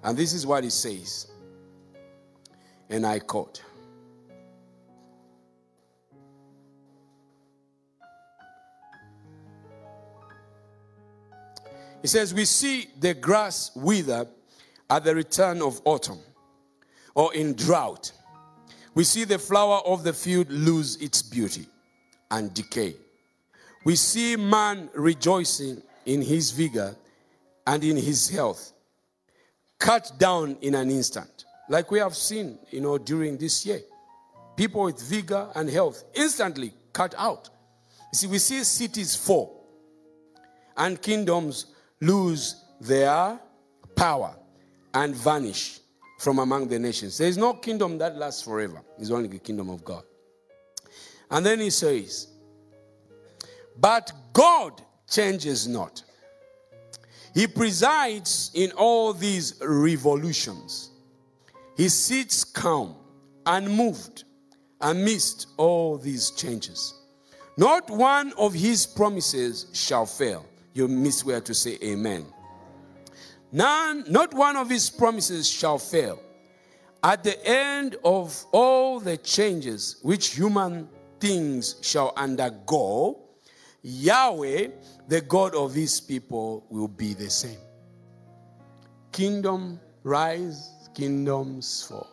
[0.06, 1.26] And this is what he says.
[2.92, 3.64] And I quote
[12.04, 14.28] He says, We see the grass wither
[14.92, 16.20] at the return of autumn
[17.16, 18.12] or in drought.
[18.94, 21.66] We see the flower of the field lose its beauty
[22.30, 22.96] and decay.
[23.86, 26.96] We see man rejoicing in his vigor
[27.66, 28.75] and in his health
[29.80, 33.82] cut down in an instant, like we have seen, you know, during this year.
[34.56, 37.50] People with vigor and health instantly cut out.
[38.14, 39.56] You see, we see cities fall.
[40.78, 41.68] and kingdoms
[42.02, 43.40] lose their
[43.96, 44.36] power
[44.94, 45.80] and vanish
[46.20, 47.18] from among the nations.
[47.18, 50.04] There is no kingdom that lasts forever, it's only the kingdom of God.
[51.30, 52.28] And then he says,
[53.78, 56.04] But God changes not.
[57.36, 60.90] He presides in all these revolutions.
[61.76, 62.96] He sits calm,
[63.46, 64.24] unmoved,
[64.80, 66.94] amidst all these changes.
[67.58, 70.46] Not one of his promises shall fail.
[70.74, 72.26] You miss where to say amen.
[73.52, 76.22] None, not one of his promises shall fail.
[77.04, 80.88] At the end of all the changes which human
[81.20, 83.25] things shall undergo,
[83.88, 84.70] Yahweh,
[85.08, 87.60] the God of his people, will be the same.
[89.12, 92.10] Kingdom rise, kingdoms fall.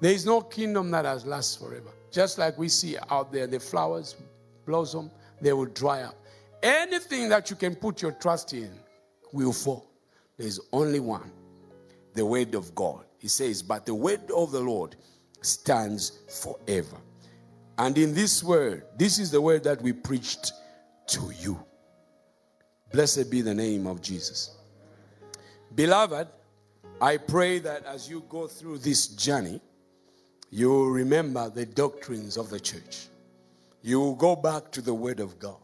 [0.00, 1.90] There is no kingdom that has last forever.
[2.10, 4.16] Just like we see out there, the flowers
[4.66, 6.16] blossom, they will dry up.
[6.60, 8.72] Anything that you can put your trust in
[9.32, 9.88] will fall.
[10.38, 11.30] There's only one
[12.14, 13.04] the word of God.
[13.18, 14.96] He says, But the word of the Lord
[15.40, 16.96] stands forever.
[17.78, 20.52] And in this word, this is the word that we preached
[21.08, 21.64] to you.
[22.92, 24.56] Blessed be the name of Jesus.
[25.74, 26.26] Beloved,
[27.00, 29.60] I pray that as you go through this journey,
[30.50, 33.06] you will remember the doctrines of the church.
[33.82, 35.58] You will go back to the Word of God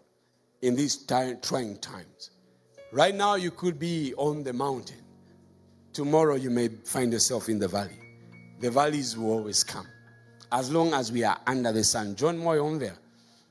[0.62, 2.30] in these trying times.
[2.92, 5.02] Right now, you could be on the mountain.
[5.92, 7.98] Tomorrow, you may find yourself in the valley.
[8.60, 9.88] The valleys will always come
[10.52, 12.14] as long as we are under the sun.
[12.16, 12.96] John Moy on there.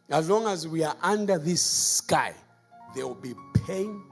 [0.10, 2.34] As long as we are under this sky,
[2.96, 3.34] there will be
[3.66, 4.04] pain,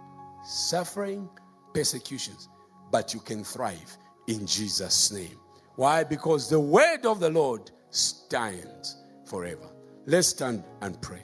[0.44, 1.30] suffering,
[1.74, 2.50] persecutions,
[2.92, 5.38] but you can thrive in Jesus' name.
[5.76, 6.04] Why?
[6.04, 9.70] Because the word of the Lord stands forever.
[10.06, 11.24] Let's stand and pray.